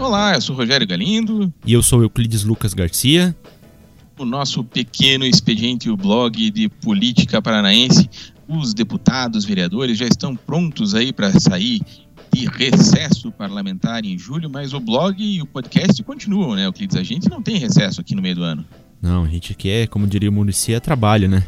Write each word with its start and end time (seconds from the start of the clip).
Olá, 0.00 0.32
eu 0.34 0.40
sou 0.40 0.56
Rogério 0.56 0.86
Galindo. 0.86 1.52
E 1.64 1.74
eu 1.74 1.82
sou 1.82 2.00
Euclides 2.00 2.42
Lucas 2.42 2.72
Garcia. 2.72 3.36
O 4.18 4.24
nosso 4.24 4.64
pequeno 4.64 5.26
expediente, 5.26 5.90
o 5.90 5.96
blog 5.96 6.50
de 6.50 6.70
política 6.70 7.42
paranaense. 7.42 8.08
Os 8.48 8.72
deputados, 8.72 9.44
vereadores 9.44 9.98
já 9.98 10.06
estão 10.06 10.34
prontos 10.34 10.94
aí 10.94 11.12
para 11.12 11.38
sair 11.38 11.82
de 12.32 12.46
recesso 12.46 13.30
parlamentar 13.30 14.02
em 14.06 14.16
julho, 14.18 14.48
mas 14.48 14.72
o 14.72 14.80
blog 14.80 15.22
e 15.22 15.42
o 15.42 15.46
podcast 15.46 16.02
continuam, 16.02 16.54
né, 16.54 16.64
Euclides? 16.64 16.96
A 16.96 17.02
gente 17.02 17.28
não 17.28 17.42
tem 17.42 17.58
recesso 17.58 18.00
aqui 18.00 18.14
no 18.14 18.22
meio 18.22 18.36
do 18.36 18.42
ano. 18.42 18.64
Não, 19.02 19.24
a 19.24 19.28
gente 19.28 19.52
quer, 19.52 19.86
como 19.88 20.06
diria 20.06 20.30
o 20.30 20.32
Muricy, 20.32 20.72
é 20.72 20.80
trabalho, 20.80 21.28
né? 21.28 21.44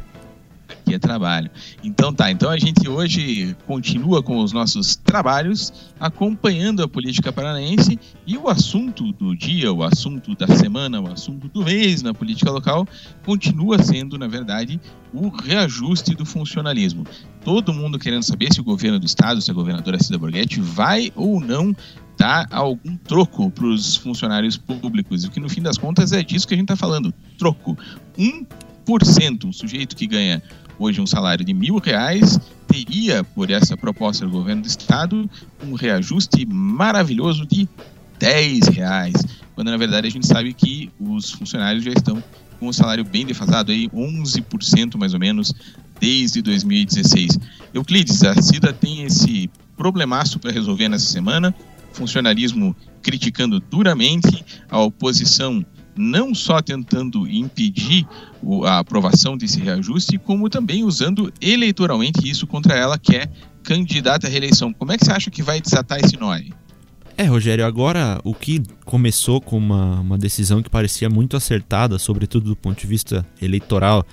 Aqui 0.84 0.94
é 0.94 0.98
trabalho. 0.98 1.50
Então 1.82 2.12
tá, 2.12 2.30
então 2.30 2.50
a 2.50 2.58
gente 2.58 2.88
hoje 2.88 3.56
continua 3.66 4.22
com 4.22 4.38
os 4.38 4.52
nossos 4.52 4.96
trabalhos, 4.96 5.72
acompanhando 5.98 6.82
a 6.82 6.88
política 6.88 7.32
paranaense 7.32 7.98
e 8.26 8.36
o 8.36 8.48
assunto 8.48 9.12
do 9.12 9.36
dia, 9.36 9.72
o 9.72 9.84
assunto 9.84 10.34
da 10.34 10.48
semana, 10.48 11.00
o 11.00 11.10
assunto 11.10 11.48
do 11.48 11.64
mês 11.64 12.02
na 12.02 12.12
política 12.12 12.50
local 12.50 12.86
continua 13.24 13.80
sendo, 13.80 14.18
na 14.18 14.26
verdade, 14.26 14.80
o 15.14 15.28
reajuste 15.28 16.14
do 16.14 16.26
funcionalismo. 16.26 17.06
Todo 17.44 17.72
mundo 17.72 17.98
querendo 17.98 18.24
saber 18.24 18.52
se 18.52 18.60
o 18.60 18.64
governo 18.64 18.98
do 18.98 19.06
estado, 19.06 19.40
se 19.40 19.50
a 19.50 19.54
governadora 19.54 20.02
Cida 20.02 20.18
Borghetti 20.18 20.60
vai 20.60 21.12
ou 21.14 21.40
não 21.40 21.74
dar 22.18 22.46
algum 22.50 22.96
troco 22.96 23.50
para 23.50 23.66
os 23.66 23.96
funcionários 23.96 24.56
públicos. 24.56 25.24
E 25.24 25.30
que 25.30 25.40
no 25.40 25.48
fim 25.48 25.62
das 25.62 25.78
contas 25.78 26.12
é 26.12 26.22
disso 26.22 26.46
que 26.46 26.54
a 26.54 26.56
gente 26.56 26.70
está 26.70 26.76
falando: 26.76 27.12
troco. 27.38 27.76
1%, 28.16 29.44
um 29.44 29.52
sujeito 29.52 29.96
que 29.96 30.06
ganha 30.06 30.42
hoje 30.82 31.00
um 31.00 31.06
salário 31.06 31.44
de 31.44 31.54
mil 31.54 31.78
reais, 31.78 32.40
teria, 32.66 33.22
por 33.22 33.50
essa 33.50 33.76
proposta 33.76 34.24
do 34.24 34.32
governo 34.32 34.62
do 34.62 34.68
estado, 34.68 35.30
um 35.64 35.74
reajuste 35.74 36.44
maravilhoso 36.44 37.46
de 37.46 37.68
10 38.18 38.68
reais, 38.68 39.14
quando 39.54 39.70
na 39.70 39.76
verdade 39.76 40.08
a 40.08 40.10
gente 40.10 40.26
sabe 40.26 40.52
que 40.52 40.90
os 40.98 41.30
funcionários 41.30 41.84
já 41.84 41.92
estão 41.92 42.22
com 42.58 42.68
um 42.68 42.72
salário 42.72 43.04
bem 43.04 43.24
defasado, 43.24 43.70
aí 43.70 43.88
11% 43.90 44.96
mais 44.96 45.14
ou 45.14 45.20
menos, 45.20 45.52
desde 46.00 46.42
2016. 46.42 47.38
Euclides, 47.72 48.22
a 48.24 48.40
CIDA 48.40 48.72
tem 48.72 49.04
esse 49.04 49.48
problemaço 49.76 50.38
para 50.38 50.50
resolver 50.50 50.88
nessa 50.88 51.06
semana, 51.06 51.54
funcionalismo 51.92 52.74
criticando 53.02 53.60
duramente, 53.60 54.44
a 54.68 54.80
oposição 54.80 55.64
não 55.96 56.34
só 56.34 56.60
tentando 56.60 57.26
impedir 57.28 58.06
a 58.64 58.78
aprovação 58.78 59.36
desse 59.36 59.60
reajuste, 59.60 60.18
como 60.18 60.48
também 60.48 60.84
usando 60.84 61.32
eleitoralmente 61.40 62.28
isso 62.28 62.46
contra 62.46 62.74
ela, 62.74 62.98
que 62.98 63.16
é 63.16 63.28
candidata 63.62 64.26
à 64.26 64.30
reeleição. 64.30 64.72
Como 64.72 64.92
é 64.92 64.98
que 64.98 65.04
você 65.04 65.12
acha 65.12 65.30
que 65.30 65.42
vai 65.42 65.60
desatar 65.60 66.00
esse 66.00 66.16
nó 66.16 66.30
aí? 66.30 66.52
É, 67.16 67.24
Rogério, 67.24 67.64
agora 67.66 68.20
o 68.24 68.34
que 68.34 68.62
começou 68.84 69.40
com 69.40 69.58
uma, 69.58 70.00
uma 70.00 70.18
decisão 70.18 70.62
que 70.62 70.70
parecia 70.70 71.10
muito 71.10 71.36
acertada, 71.36 71.98
sobretudo 71.98 72.46
do 72.46 72.56
ponto 72.56 72.80
de 72.80 72.86
vista 72.86 73.26
eleitoral, 73.40 74.04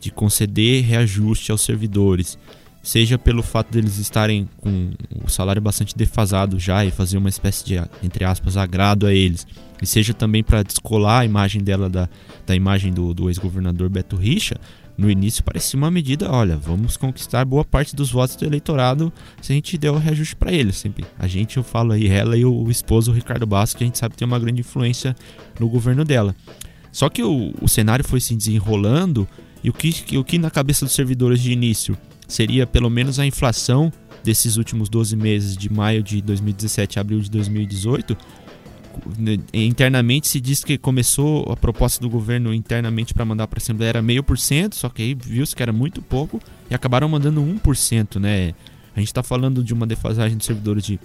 de 0.00 0.10
conceder 0.10 0.84
reajuste 0.84 1.50
aos 1.50 1.62
servidores, 1.62 2.38
seja 2.84 3.18
pelo 3.18 3.42
fato 3.42 3.72
deles 3.72 3.96
estarem 3.98 4.48
com 4.58 4.90
o 5.24 5.28
salário 5.28 5.60
bastante 5.60 5.96
defasado 5.96 6.60
já 6.60 6.84
e 6.84 6.90
fazer 6.90 7.16
uma 7.16 7.30
espécie 7.30 7.64
de, 7.64 7.74
entre 8.02 8.24
aspas, 8.24 8.58
agrado 8.58 9.06
a 9.06 9.12
eles, 9.12 9.46
e 9.82 9.86
seja 9.86 10.12
também 10.12 10.44
para 10.44 10.62
descolar 10.62 11.20
a 11.20 11.24
imagem 11.24 11.62
dela 11.62 11.88
da, 11.88 12.08
da 12.46 12.54
imagem 12.54 12.92
do, 12.92 13.14
do 13.14 13.30
ex-governador 13.30 13.88
Beto 13.88 14.16
Richa, 14.16 14.56
no 14.96 15.10
início 15.10 15.42
parecia 15.42 15.76
uma 15.76 15.90
medida, 15.90 16.30
olha, 16.30 16.56
vamos 16.56 16.96
conquistar 16.96 17.44
boa 17.44 17.64
parte 17.64 17.96
dos 17.96 18.12
votos 18.12 18.36
do 18.36 18.44
eleitorado 18.44 19.12
se 19.40 19.52
a 19.52 19.54
gente 19.54 19.76
der 19.76 19.90
o 19.90 19.98
reajuste 19.98 20.36
para 20.36 20.52
eles. 20.52 20.76
Sempre 20.76 21.04
a 21.18 21.26
gente, 21.26 21.56
eu 21.56 21.64
falo 21.64 21.92
aí, 21.92 22.06
ela 22.06 22.36
e 22.36 22.44
o, 22.44 22.70
esposo 22.70 23.10
o 23.10 23.14
Ricardo 23.14 23.44
Bastos, 23.44 23.76
que 23.76 23.82
a 23.82 23.86
gente 23.86 23.98
sabe 23.98 24.14
tem 24.14 24.26
uma 24.26 24.38
grande 24.38 24.60
influência 24.60 25.16
no 25.58 25.68
governo 25.68 26.04
dela. 26.04 26.36
Só 26.92 27.08
que 27.08 27.24
o, 27.24 27.52
o 27.60 27.68
cenário 27.68 28.04
foi 28.04 28.20
se 28.20 28.36
desenrolando 28.36 29.26
e 29.64 29.70
o 29.70 29.72
que, 29.72 30.16
o 30.16 30.22
que 30.22 30.38
na 30.38 30.50
cabeça 30.50 30.84
dos 30.84 30.94
servidores 30.94 31.40
de 31.40 31.50
início 31.50 31.98
seria 32.26 32.66
pelo 32.66 32.90
menos 32.90 33.18
a 33.18 33.26
inflação 33.26 33.92
desses 34.22 34.56
últimos 34.56 34.88
12 34.88 35.14
meses, 35.16 35.56
de 35.56 35.70
maio 35.70 36.02
de 36.02 36.22
2017 36.22 36.98
a 36.98 37.02
abril 37.02 37.20
de 37.20 37.30
2018. 37.30 38.16
Internamente 39.52 40.28
se 40.28 40.40
diz 40.40 40.62
que 40.62 40.78
começou 40.78 41.50
a 41.52 41.56
proposta 41.56 42.00
do 42.00 42.08
governo 42.08 42.54
internamente 42.54 43.12
para 43.12 43.24
mandar 43.24 43.46
para 43.48 43.58
a 43.58 43.62
Assembleia 43.62 43.90
era 43.90 44.02
meio 44.02 44.22
por 44.22 44.38
cento, 44.38 44.76
só 44.76 44.88
que 44.88 45.02
aí 45.02 45.14
viu-se 45.14 45.54
que 45.54 45.62
era 45.62 45.72
muito 45.72 46.00
pouco 46.00 46.40
e 46.70 46.74
acabaram 46.74 47.08
mandando 47.08 47.40
1%, 47.40 48.20
né? 48.20 48.54
A 48.94 49.00
gente 49.00 49.08
está 49.08 49.22
falando 49.22 49.64
de 49.64 49.74
uma 49.74 49.86
defasagem 49.86 50.38
dos 50.38 50.46
servidores 50.46 50.84
de 50.84 51.00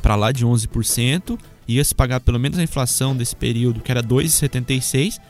para 0.00 0.14
lá 0.14 0.30
de 0.30 0.46
11%, 0.46 1.38
ia 1.66 1.84
se 1.84 1.94
pagar 1.94 2.20
pelo 2.20 2.38
menos 2.38 2.58
a 2.58 2.62
inflação 2.62 3.16
desse 3.16 3.34
período, 3.34 3.80
que 3.80 3.90
era 3.90 4.02
2,76%, 4.02 5.20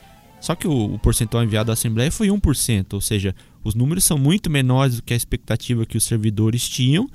só 0.41 0.55
que 0.55 0.69
o, 0.69 0.95
o 0.95 0.99
percentual 0.99 1.43
enviado 1.43 1.71
à 1.71 1.75
Assembleia 1.75 2.13
foi 2.13 2.29
1%, 2.29 2.93
ou 2.93 3.01
seja, 3.01 3.35
os 3.63 3.75
números 3.75 4.05
são 4.05 4.19
muito 4.19 4.51
menores 4.51 4.97
do 4.97 5.03
que 5.03 5.13
a 5.13 5.17
expectativa 5.17 5.85
que 5.85 5.97
os 5.97 6.05
servidores 6.05 6.69
tinham 6.69 7.09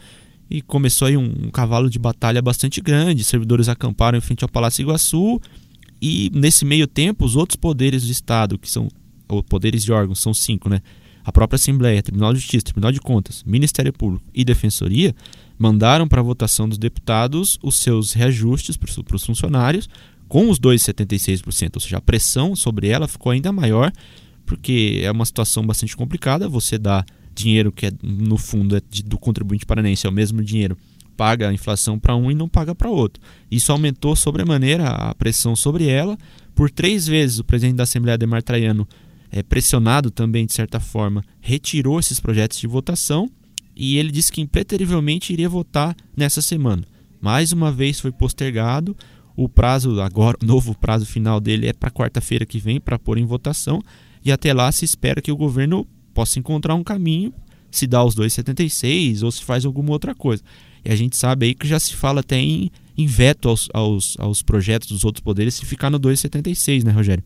e 0.49 0.61
começou 0.61 1.07
aí 1.07 1.17
um, 1.17 1.33
um 1.45 1.49
cavalo 1.49 1.89
de 1.89 1.97
batalha 1.97 2.41
bastante 2.41 2.81
grande. 2.81 3.23
servidores 3.23 3.69
acamparam 3.69 4.17
em 4.17 4.21
frente 4.21 4.43
ao 4.43 4.49
Palácio 4.49 4.81
Iguaçu 4.81 5.41
e 6.01 6.29
nesse 6.33 6.65
meio 6.65 6.85
tempo 6.85 7.25
os 7.25 7.35
outros 7.35 7.55
poderes 7.55 8.03
do 8.03 8.11
Estado, 8.11 8.57
que 8.57 8.69
são 8.69 8.87
ou 9.27 9.41
poderes 9.41 9.83
de 9.83 9.91
órgãos, 9.91 10.19
são 10.19 10.33
cinco, 10.33 10.69
né? 10.69 10.81
A 11.23 11.31
própria 11.31 11.55
Assembleia, 11.55 12.03
Tribunal 12.03 12.33
de 12.33 12.39
Justiça, 12.39 12.65
Tribunal 12.65 12.91
de 12.91 12.99
Contas, 12.99 13.43
Ministério 13.45 13.93
Público 13.93 14.25
e 14.33 14.43
Defensoria 14.43 15.15
mandaram 15.57 16.07
para 16.07 16.19
a 16.19 16.23
votação 16.23 16.67
dos 16.67 16.77
deputados 16.77 17.57
os 17.63 17.77
seus 17.77 18.11
reajustes 18.11 18.75
para 18.75 19.15
os 19.15 19.23
funcionários 19.23 19.87
com 20.27 20.49
os 20.49 20.59
2,76%, 20.59 21.75
ou 21.75 21.81
seja, 21.81 21.97
a 21.97 22.01
pressão 22.01 22.55
sobre 22.55 22.87
ela 22.87 23.07
ficou 23.07 23.31
ainda 23.31 23.51
maior 23.51 23.91
porque 24.45 25.01
é 25.03 25.11
uma 25.11 25.25
situação 25.25 25.65
bastante 25.65 25.95
complicada. 25.95 26.47
Você 26.47 26.77
dá 26.77 27.05
dinheiro 27.33 27.71
que 27.71 27.87
é, 27.87 27.91
no 28.01 28.37
fundo 28.37 28.75
é 28.77 28.81
de, 28.89 29.03
do 29.03 29.17
contribuinte 29.17 29.65
paranense, 29.65 30.05
é 30.05 30.09
o 30.09 30.13
mesmo 30.13 30.43
dinheiro, 30.43 30.77
paga 31.17 31.49
a 31.49 31.53
inflação 31.53 31.97
para 31.97 32.15
um 32.15 32.31
e 32.31 32.35
não 32.35 32.47
paga 32.47 32.75
para 32.75 32.89
outro. 32.89 33.21
Isso 33.49 33.71
aumentou 33.71 34.15
sobremaneira 34.15 34.87
a 34.87 35.15
pressão 35.15 35.55
sobre 35.55 35.87
ela. 35.87 36.17
Por 36.55 36.69
três 36.69 37.07
vezes, 37.07 37.39
o 37.39 37.43
presidente 37.43 37.77
da 37.77 37.83
Assembleia, 37.83 38.17
Demar 38.17 38.43
Traiano, 38.43 38.87
é, 39.31 39.41
pressionado 39.41 40.11
também, 40.11 40.45
de 40.45 40.53
certa 40.53 40.79
forma, 40.79 41.23
retirou 41.41 41.99
esses 41.99 42.19
projetos 42.19 42.59
de 42.59 42.67
votação 42.67 43.29
e 43.75 43.97
ele 43.97 44.11
disse 44.11 44.31
que 44.31 44.41
impreterivelmente 44.41 45.33
iria 45.33 45.49
votar 45.49 45.95
nessa 46.15 46.41
semana. 46.41 46.83
Mais 47.19 47.51
uma 47.51 47.71
vez 47.71 47.99
foi 47.99 48.11
postergado. 48.11 48.95
O 49.35 49.49
prazo 49.49 49.99
agora, 49.99 50.37
o 50.41 50.45
novo 50.45 50.77
prazo 50.77 51.07
final 51.07 51.39
dele 51.39 51.67
é 51.67 51.73
para 51.73 51.89
quarta-feira 51.89 52.45
que 52.45 52.59
vem 52.59 52.79
para 52.79 52.99
pôr 52.99 53.17
em 53.17 53.25
votação 53.25 53.81
e 54.23 54.31
até 54.31 54.53
lá 54.53 54.71
se 54.71 54.85
espera 54.85 55.21
que 55.21 55.31
o 55.31 55.37
governo 55.37 55.87
possa 56.13 56.39
encontrar 56.39 56.75
um 56.75 56.83
caminho, 56.83 57.33
se 57.71 57.87
dá 57.87 58.03
os 58.03 58.15
2,76 58.15 59.23
ou 59.23 59.31
se 59.31 59.43
faz 59.43 59.65
alguma 59.65 59.91
outra 59.91 60.13
coisa. 60.13 60.43
E 60.85 60.91
a 60.91 60.95
gente 60.95 61.17
sabe 61.17 61.47
aí 61.47 61.55
que 61.55 61.67
já 61.67 61.79
se 61.79 61.95
fala 61.95 62.19
até 62.19 62.37
em, 62.37 62.69
em 62.97 63.05
veto 63.05 63.49
aos, 63.49 63.69
aos, 63.73 64.15
aos 64.19 64.43
projetos 64.43 64.89
dos 64.89 65.03
outros 65.03 65.23
poderes 65.23 65.55
se 65.55 65.65
ficar 65.65 65.89
no 65.89 65.99
2,76, 65.99 66.83
né, 66.83 66.91
Rogério? 66.91 67.23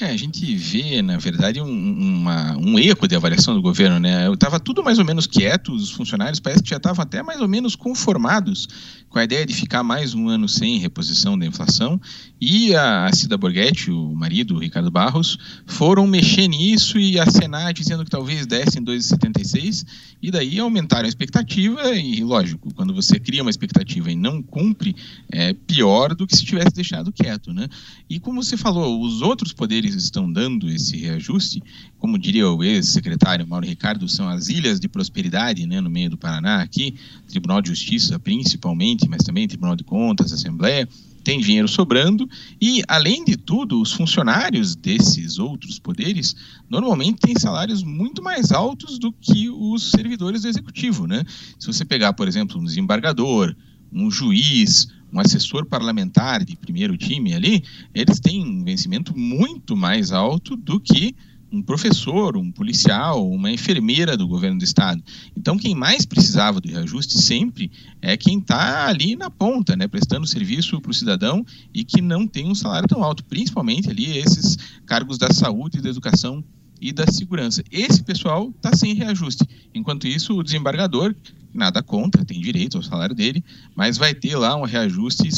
É, 0.00 0.06
a 0.06 0.16
gente 0.16 0.56
vê, 0.56 1.02
na 1.02 1.18
verdade, 1.18 1.60
um, 1.60 1.66
uma, 1.66 2.56
um 2.56 2.78
eco 2.78 3.06
de 3.06 3.14
avaliação 3.14 3.54
do 3.54 3.60
governo, 3.60 3.98
né? 3.98 4.32
Estava 4.32 4.58
tudo 4.58 4.82
mais 4.82 4.98
ou 4.98 5.04
menos 5.04 5.26
quieto, 5.26 5.74
os 5.74 5.90
funcionários 5.90 6.40
parece 6.40 6.62
que 6.62 6.70
já 6.70 6.78
estavam 6.78 7.02
até 7.02 7.22
mais 7.22 7.38
ou 7.42 7.46
menos 7.46 7.76
conformados 7.76 8.66
com 9.10 9.18
a 9.18 9.24
ideia 9.24 9.44
de 9.44 9.52
ficar 9.52 9.82
mais 9.82 10.14
um 10.14 10.28
ano 10.28 10.48
sem 10.48 10.78
reposição 10.78 11.38
da 11.38 11.44
inflação. 11.44 12.00
E 12.40 12.74
a 12.74 13.10
Cida 13.12 13.36
Borghetti, 13.36 13.90
o 13.90 14.14
marido, 14.14 14.54
o 14.54 14.58
Ricardo 14.58 14.90
Barros, 14.90 15.36
foram 15.66 16.06
mexer 16.06 16.48
nisso 16.48 16.98
e 16.98 17.20
acenar 17.20 17.74
dizendo 17.74 18.02
que 18.02 18.10
talvez 18.10 18.46
dessem 18.46 18.82
2,76 18.82 19.84
e 20.22 20.30
daí 20.30 20.58
aumentaram 20.58 21.04
a 21.04 21.08
expectativa 21.08 21.92
e, 21.94 22.22
lógico, 22.24 22.72
quando 22.72 22.94
você 22.94 23.20
cria 23.20 23.42
uma 23.42 23.50
expectativa 23.50 24.10
e 24.10 24.16
não 24.16 24.40
cumpre, 24.40 24.96
é 25.30 25.52
pior 25.52 26.14
do 26.14 26.26
que 26.26 26.36
se 26.36 26.44
tivesse 26.44 26.72
deixado 26.72 27.12
quieto, 27.12 27.52
né? 27.52 27.68
E 28.08 28.18
como 28.18 28.42
você 28.42 28.56
falou, 28.56 29.02
os 29.02 29.20
outros 29.20 29.52
poderes 29.52 29.89
estão 29.94 30.30
dando 30.30 30.68
esse 30.70 30.96
reajuste, 30.96 31.62
como 31.98 32.18
diria 32.18 32.48
o 32.48 32.62
ex-secretário 32.64 33.46
Mauro 33.46 33.66
Ricardo, 33.66 34.08
são 34.08 34.28
as 34.28 34.48
ilhas 34.48 34.80
de 34.80 34.88
prosperidade, 34.88 35.66
né, 35.66 35.80
no 35.80 35.90
meio 35.90 36.10
do 36.10 36.18
Paraná 36.18 36.62
aqui, 36.62 36.94
Tribunal 37.28 37.60
de 37.60 37.68
Justiça 37.68 38.18
principalmente, 38.18 39.08
mas 39.08 39.22
também 39.22 39.48
Tribunal 39.48 39.76
de 39.76 39.84
Contas, 39.84 40.32
Assembleia, 40.32 40.88
tem 41.22 41.38
dinheiro 41.38 41.68
sobrando 41.68 42.28
e, 42.60 42.82
além 42.88 43.24
de 43.24 43.36
tudo, 43.36 43.80
os 43.80 43.92
funcionários 43.92 44.74
desses 44.74 45.38
outros 45.38 45.78
poderes 45.78 46.34
normalmente 46.68 47.20
têm 47.20 47.38
salários 47.38 47.82
muito 47.82 48.22
mais 48.22 48.52
altos 48.52 48.98
do 48.98 49.12
que 49.12 49.50
os 49.50 49.90
servidores 49.90 50.42
do 50.42 50.48
executivo, 50.48 51.06
né? 51.06 51.24
Se 51.58 51.66
você 51.66 51.84
pegar, 51.84 52.14
por 52.14 52.26
exemplo, 52.26 52.58
um 52.58 52.64
desembargador, 52.64 53.54
um 53.92 54.10
juiz, 54.10 54.88
um 55.12 55.20
assessor 55.20 55.66
parlamentar 55.66 56.44
de 56.44 56.56
primeiro 56.56 56.96
time 56.96 57.34
ali, 57.34 57.64
eles 57.94 58.20
têm 58.20 58.44
um 58.44 58.64
vencimento 58.64 59.16
muito 59.16 59.76
mais 59.76 60.12
alto 60.12 60.56
do 60.56 60.80
que 60.80 61.14
um 61.52 61.62
professor, 61.62 62.36
um 62.36 62.52
policial, 62.52 63.28
uma 63.28 63.50
enfermeira 63.50 64.16
do 64.16 64.26
governo 64.26 64.58
do 64.58 64.64
estado. 64.64 65.02
Então, 65.36 65.58
quem 65.58 65.74
mais 65.74 66.06
precisava 66.06 66.60
do 66.60 66.68
reajuste 66.68 67.20
sempre 67.20 67.70
é 68.00 68.16
quem 68.16 68.38
está 68.38 68.86
ali 68.86 69.16
na 69.16 69.28
ponta, 69.28 69.74
né, 69.74 69.88
prestando 69.88 70.26
serviço 70.26 70.80
para 70.80 70.90
o 70.90 70.94
cidadão 70.94 71.44
e 71.74 71.84
que 71.84 72.00
não 72.00 72.26
tem 72.26 72.46
um 72.46 72.54
salário 72.54 72.88
tão 72.88 73.02
alto, 73.02 73.24
principalmente 73.24 73.90
ali 73.90 74.16
esses 74.16 74.56
cargos 74.86 75.18
da 75.18 75.30
saúde, 75.32 75.80
da 75.80 75.90
educação 75.90 76.44
e 76.80 76.92
da 76.92 77.06
segurança. 77.06 77.62
Esse 77.70 78.02
pessoal 78.02 78.50
está 78.56 78.74
sem 78.74 78.94
reajuste. 78.94 79.44
Enquanto 79.74 80.06
isso, 80.06 80.36
o 80.36 80.42
desembargador, 80.42 81.14
nada 81.52 81.82
contra, 81.82 82.24
tem 82.24 82.40
direito 82.40 82.76
ao 82.76 82.82
salário 82.82 83.14
dele, 83.14 83.44
mas 83.74 83.98
vai 83.98 84.14
ter 84.14 84.36
lá 84.36 84.56
um 84.56 84.64
reajuste 84.64 85.28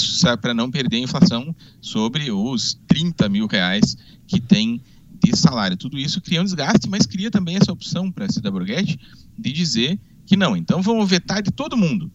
para 0.40 0.54
não 0.54 0.70
perder 0.70 0.98
a 0.98 1.00
inflação 1.00 1.54
sobre 1.80 2.30
os 2.30 2.78
30 2.86 3.28
mil 3.28 3.46
reais 3.46 3.96
que 4.26 4.40
tem 4.40 4.80
de 5.22 5.36
salário. 5.36 5.76
Tudo 5.76 5.98
isso 5.98 6.20
cria 6.20 6.40
um 6.40 6.44
desgaste, 6.44 6.88
mas 6.88 7.06
cria 7.06 7.30
também 7.30 7.56
essa 7.56 7.72
opção 7.72 8.10
para 8.10 8.26
a 8.26 8.28
Cida 8.28 8.50
Borghetti 8.50 8.98
de 9.38 9.52
dizer 9.52 9.98
que 10.26 10.36
não, 10.36 10.56
então 10.56 10.82
vamos 10.82 11.08
vetar 11.08 11.42
de 11.42 11.50
todo 11.50 11.76
mundo. 11.76 12.10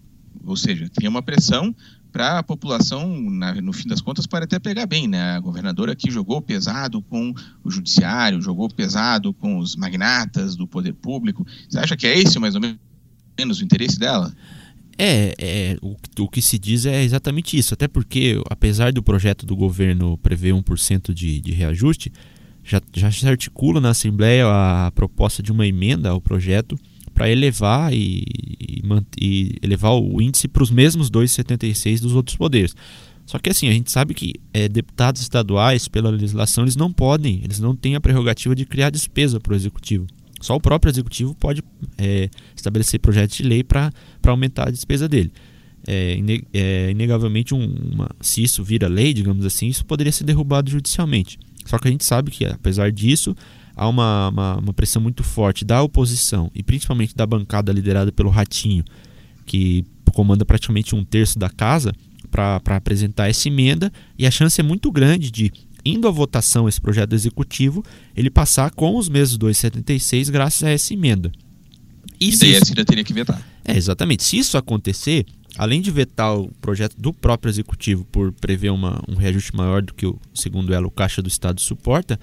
Ou 0.46 0.56
seja, 0.56 0.90
cria 0.90 1.10
uma 1.10 1.22
pressão 1.22 1.76
para 2.12 2.40
a 2.40 2.44
população, 2.44 3.30
na, 3.30 3.56
no 3.56 3.74
fim 3.74 3.88
das 3.88 4.02
contas, 4.02 4.26
para 4.26 4.46
até 4.46 4.60
pegar 4.60 4.86
bem. 4.86 5.08
Né? 5.08 5.36
A 5.36 5.40
governadora 5.40 5.92
aqui 5.92 6.10
jogou 6.10 6.42
pesado 6.42 7.02
com 7.02 7.34
o 7.64 7.70
judiciário, 7.70 8.42
jogou 8.42 8.70
pesado 8.70 9.34
com 9.34 9.58
os 9.58 9.76
magnatas 9.76 10.56
do 10.56 10.68
poder 10.68 10.94
público. 10.94 11.46
Você 11.70 11.80
acha 11.80 11.96
que 11.96 12.08
é 12.08 12.18
esse 12.18 12.40
mais 12.40 12.56
ou 12.56 12.62
menos 12.62 13.60
o 13.60 13.64
interesse 13.64 14.00
dela? 14.00 14.34
É, 14.98 15.36
é 15.38 15.78
o, 15.82 15.96
o, 16.20 16.28
que 16.28 16.42
se 16.42 16.58
diz 16.58 16.86
é 16.86 17.04
exatamente 17.04 17.58
isso. 17.58 17.74
Até 17.74 17.88
porque, 17.88 18.42
apesar 18.50 18.92
do 18.92 19.04
projeto 19.04 19.46
do 19.46 19.56
governo 19.56 20.18
prever 20.18 20.54
1% 20.54 21.14
de, 21.14 21.40
de 21.40 21.52
reajuste, 21.52 22.12
já, 22.64 22.82
já 22.94 23.12
se 23.12 23.28
articula 23.28 23.80
na 23.80 23.90
Assembleia 23.90 24.46
a 24.48 24.92
proposta 24.92 25.44
de 25.44 25.52
uma 25.52 25.68
emenda 25.68 26.10
ao 26.10 26.20
projeto 26.20 26.78
para 27.18 27.32
elevar 27.32 27.92
e, 27.92 28.24
e, 28.60 28.84
e, 29.20 29.56
elevar 29.64 29.94
o 29.94 30.22
índice 30.22 30.48
para 30.48 30.62
os 30.62 30.70
mesmos 30.70 31.10
2,76 31.10 32.00
dos 32.00 32.14
outros 32.14 32.38
poderes. 32.38 32.76
Só 33.26 33.40
que 33.40 33.50
assim, 33.50 33.68
a 33.68 33.72
gente 33.72 33.92
sabe 33.92 34.14
que 34.14 34.36
é, 34.54 34.70
deputados 34.70 35.20
estaduais, 35.20 35.88
pela 35.88 36.12
legislação, 36.12 36.64
eles 36.64 36.76
não 36.76 36.94
podem, 36.94 37.42
eles 37.44 37.60
não 37.60 37.76
têm 37.76 37.96
a 37.96 38.00
prerrogativa 38.00 38.56
de 38.56 38.68
criar 38.68 38.92
despesa 38.92 39.40
para 39.40 39.52
o 39.52 39.56
executivo. 39.56 40.06
Só 40.40 40.56
o 40.56 40.62
próprio 40.62 40.92
executivo 40.92 41.34
pode 41.34 41.64
é, 41.98 42.30
estabelecer 42.56 43.00
projetos 43.00 43.36
de 43.36 43.42
lei 43.42 43.64
para 43.64 43.92
aumentar 44.28 44.68
a 44.68 44.72
despesa 44.72 45.10
dele. 45.10 45.32
É, 45.88 46.20
é 46.54 46.92
inegavelmente, 46.92 47.56
um, 47.56 47.66
uma, 47.94 48.12
se 48.22 48.44
isso 48.44 48.64
vira 48.64 48.88
lei, 48.88 49.12
digamos 49.12 49.44
assim, 49.44 49.66
isso 49.66 49.84
poderia 49.84 50.12
ser 50.12 50.24
derrubado 50.24 50.70
judicialmente. 50.70 51.40
Só 51.66 51.80
que 51.80 51.88
a 51.88 51.92
gente 51.92 52.06
sabe 52.06 52.30
que, 52.30 52.46
apesar 52.46 52.92
disso, 52.92 53.36
há 53.78 53.88
uma, 53.88 54.30
uma, 54.30 54.56
uma 54.58 54.74
pressão 54.74 55.02
muito 55.02 55.24
forte 55.24 55.64
da 55.64 55.82
oposição 55.84 56.52
e 56.54 56.64
principalmente 56.64 57.16
da 57.16 57.26
bancada 57.26 57.72
liderada 57.72 58.12
pelo 58.12 58.32
Ratinho, 58.32 58.84
que 59.46 59.86
comanda 60.12 60.44
praticamente 60.44 60.96
um 60.96 61.06
terço 61.06 61.38
da 61.38 61.50
casa, 61.50 61.94
para 62.32 62.76
apresentar 62.76 63.30
essa 63.30 63.48
emenda. 63.48 63.92
E 64.18 64.26
a 64.26 64.32
chance 64.32 64.60
é 64.60 64.64
muito 64.64 64.92
grande 64.92 65.32
de, 65.32 65.52
indo 65.86 66.08
à 66.08 66.12
votação 66.12 66.68
esse 66.68 66.82
projeto 66.82 67.14
executivo, 67.14 67.84
ele 68.16 68.30
passar 68.30 68.72
com 68.72 68.98
os 68.98 69.08
mesmos 69.08 69.38
2,76 69.38 70.30
graças 70.32 70.64
a 70.64 70.70
essa 70.70 70.94
emenda. 70.94 71.32
E, 72.20 72.30
e 72.30 72.38
daí 72.38 72.52
isso... 72.52 72.64
a 72.64 72.66
Cira 72.66 72.84
teria 72.86 73.04
que 73.04 73.14
vetar. 73.14 73.42
É, 73.64 73.78
exatamente. 73.78 74.24
Se 74.24 74.38
isso 74.38 74.58
acontecer, 74.58 75.26
além 75.56 75.82
de 75.82 75.92
vetar 75.92 76.36
o 76.36 76.50
projeto 76.60 76.96
do 76.98 77.14
próprio 77.14 77.50
executivo 77.50 78.04
por 78.06 78.32
prever 78.32 78.72
uma, 78.72 79.02
um 79.08 79.16
reajuste 79.16 79.56
maior 79.56 79.82
do 79.82 79.94
que, 79.94 80.06
o, 80.06 80.20
segundo 80.34 80.74
ela, 80.74 80.88
o 80.88 80.92
Caixa 80.92 81.22
do 81.22 81.28
Estado 81.28 81.62
suporta, 81.62 82.20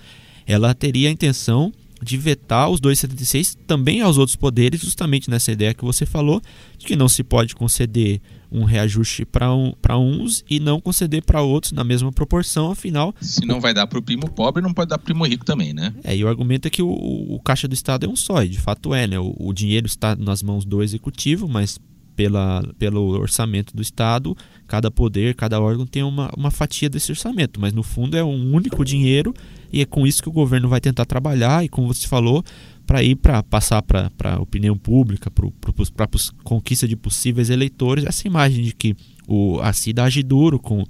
ela 0.46 0.74
teria 0.74 1.08
a 1.08 1.12
intenção 1.12 1.72
de 2.02 2.18
vetar 2.18 2.68
os 2.68 2.80
276 2.80 3.56
também 3.66 4.02
aos 4.02 4.18
outros 4.18 4.36
poderes, 4.36 4.80
justamente 4.80 5.30
nessa 5.30 5.50
ideia 5.50 5.72
que 5.72 5.84
você 5.84 6.04
falou, 6.04 6.40
de 6.76 6.86
que 6.86 6.94
não 6.94 7.08
se 7.08 7.24
pode 7.24 7.54
conceder 7.54 8.20
um 8.52 8.64
reajuste 8.64 9.24
para 9.24 9.52
um, 9.52 9.74
uns 9.96 10.44
e 10.48 10.60
não 10.60 10.80
conceder 10.80 11.22
para 11.22 11.42
outros 11.42 11.72
na 11.72 11.82
mesma 11.82 12.12
proporção, 12.12 12.70
afinal. 12.70 13.14
Se 13.20 13.44
não 13.44 13.60
vai 13.60 13.72
dar 13.72 13.86
para 13.86 13.98
o 13.98 14.02
primo 14.02 14.30
pobre, 14.30 14.62
não 14.62 14.72
pode 14.72 14.90
dar 14.90 14.98
para 14.98 15.04
o 15.04 15.06
primo 15.06 15.24
rico 15.24 15.44
também, 15.44 15.72
né? 15.72 15.94
É, 16.04 16.16
e 16.16 16.22
o 16.22 16.28
argumento 16.28 16.68
é 16.68 16.70
que 16.70 16.82
o, 16.82 16.88
o 16.88 17.40
Caixa 17.40 17.66
do 17.66 17.74
Estado 17.74 18.06
é 18.06 18.08
um 18.08 18.14
só, 18.14 18.44
e 18.44 18.48
de 18.48 18.60
fato 18.60 18.94
é, 18.94 19.06
né? 19.06 19.18
O, 19.18 19.34
o 19.38 19.52
dinheiro 19.52 19.86
está 19.86 20.14
nas 20.14 20.42
mãos 20.42 20.64
do 20.64 20.82
executivo, 20.82 21.48
mas 21.48 21.80
pela, 22.14 22.62
pelo 22.78 23.08
orçamento 23.18 23.74
do 23.74 23.82
Estado, 23.82 24.36
cada 24.66 24.90
poder, 24.90 25.34
cada 25.34 25.60
órgão 25.60 25.86
tem 25.86 26.02
uma, 26.02 26.30
uma 26.36 26.50
fatia 26.50 26.88
desse 26.88 27.10
orçamento, 27.10 27.60
mas 27.60 27.72
no 27.72 27.82
fundo 27.82 28.16
é 28.16 28.22
um 28.22 28.54
único 28.54 28.84
dinheiro 28.84 29.34
e 29.74 29.80
é 29.80 29.84
com 29.84 30.06
isso 30.06 30.22
que 30.22 30.28
o 30.28 30.32
governo 30.32 30.68
vai 30.68 30.80
tentar 30.80 31.04
trabalhar 31.04 31.64
e, 31.64 31.68
como 31.68 31.92
você 31.92 32.06
falou, 32.06 32.44
para 32.86 33.02
ir 33.02 33.16
para 33.16 33.42
passar 33.42 33.82
para 33.82 34.08
a 34.22 34.40
opinião 34.40 34.78
pública, 34.78 35.28
para 35.30 36.04
a 36.04 36.08
conquista 36.44 36.86
de 36.86 36.94
possíveis 36.94 37.50
eleitores, 37.50 38.04
essa 38.06 38.24
imagem 38.28 38.62
de 38.62 38.72
que 38.72 38.94
o, 39.26 39.58
a 39.60 39.72
CIDA 39.72 40.04
age 40.04 40.22
duro 40.22 40.60
com 40.60 40.84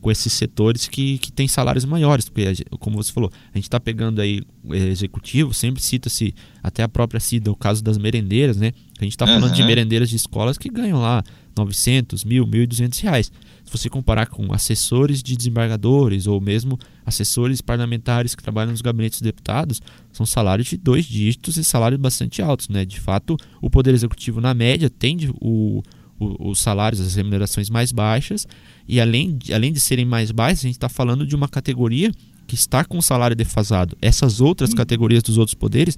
com 0.00 0.12
esses 0.12 0.32
setores 0.32 0.86
que, 0.86 1.18
que 1.18 1.32
têm 1.32 1.48
salários 1.48 1.84
maiores, 1.84 2.28
porque, 2.28 2.64
como 2.78 3.02
você 3.02 3.12
falou, 3.12 3.32
a 3.52 3.58
gente 3.58 3.64
está 3.64 3.80
pegando 3.80 4.20
aí 4.20 4.42
o 4.62 4.72
executivo, 4.72 5.52
sempre 5.52 5.82
cita-se 5.82 6.32
até 6.62 6.84
a 6.84 6.88
própria 6.88 7.18
CIDA, 7.18 7.50
o 7.50 7.56
caso 7.56 7.82
das 7.82 7.98
merendeiras, 7.98 8.56
né? 8.56 8.70
A 9.00 9.02
gente 9.02 9.14
está 9.14 9.24
uhum. 9.24 9.40
falando 9.40 9.54
de 9.54 9.62
merendeiras 9.64 10.08
de 10.08 10.14
escolas 10.14 10.56
que 10.56 10.68
ganham 10.68 11.00
lá 11.00 11.24
900, 11.58 12.24
mil, 12.24 12.46
1.200 12.46 13.02
reais. 13.02 13.32
Se 13.64 13.70
você 13.70 13.90
comparar 13.90 14.26
com 14.26 14.52
assessores 14.52 15.22
de 15.22 15.36
desembargadores 15.36 16.26
ou 16.26 16.40
mesmo 16.40 16.78
assessores 17.04 17.60
parlamentares 17.60 18.34
que 18.34 18.42
trabalham 18.42 18.70
nos 18.70 18.80
gabinetes 18.80 19.18
de 19.18 19.24
deputados, 19.24 19.82
são 20.12 20.24
salários 20.24 20.68
de 20.68 20.76
dois 20.76 21.04
dígitos 21.04 21.56
e 21.56 21.64
salários 21.64 22.00
bastante 22.00 22.40
altos, 22.40 22.68
né? 22.68 22.84
De 22.84 22.98
fato, 22.98 23.36
o 23.60 23.68
Poder 23.68 23.92
Executivo, 23.92 24.40
na 24.40 24.54
média, 24.54 24.88
tem 24.88 25.18
o, 25.40 25.82
os 26.18 26.60
salários, 26.60 27.00
as 27.00 27.14
remunerações 27.14 27.68
mais 27.68 27.92
baixas, 27.92 28.46
e 28.86 29.00
além 29.00 29.36
de, 29.36 29.52
além 29.52 29.72
de 29.72 29.80
serem 29.80 30.04
mais 30.04 30.30
baixas, 30.30 30.60
a 30.60 30.68
gente 30.68 30.76
está 30.76 30.88
falando 30.88 31.26
de 31.26 31.36
uma 31.36 31.48
categoria 31.48 32.10
que 32.46 32.54
está 32.54 32.84
com 32.84 32.98
o 32.98 33.02
salário 33.02 33.36
defasado. 33.36 33.96
Essas 34.00 34.40
outras 34.40 34.72
categorias 34.72 35.22
dos 35.22 35.36
outros 35.36 35.54
poderes 35.54 35.96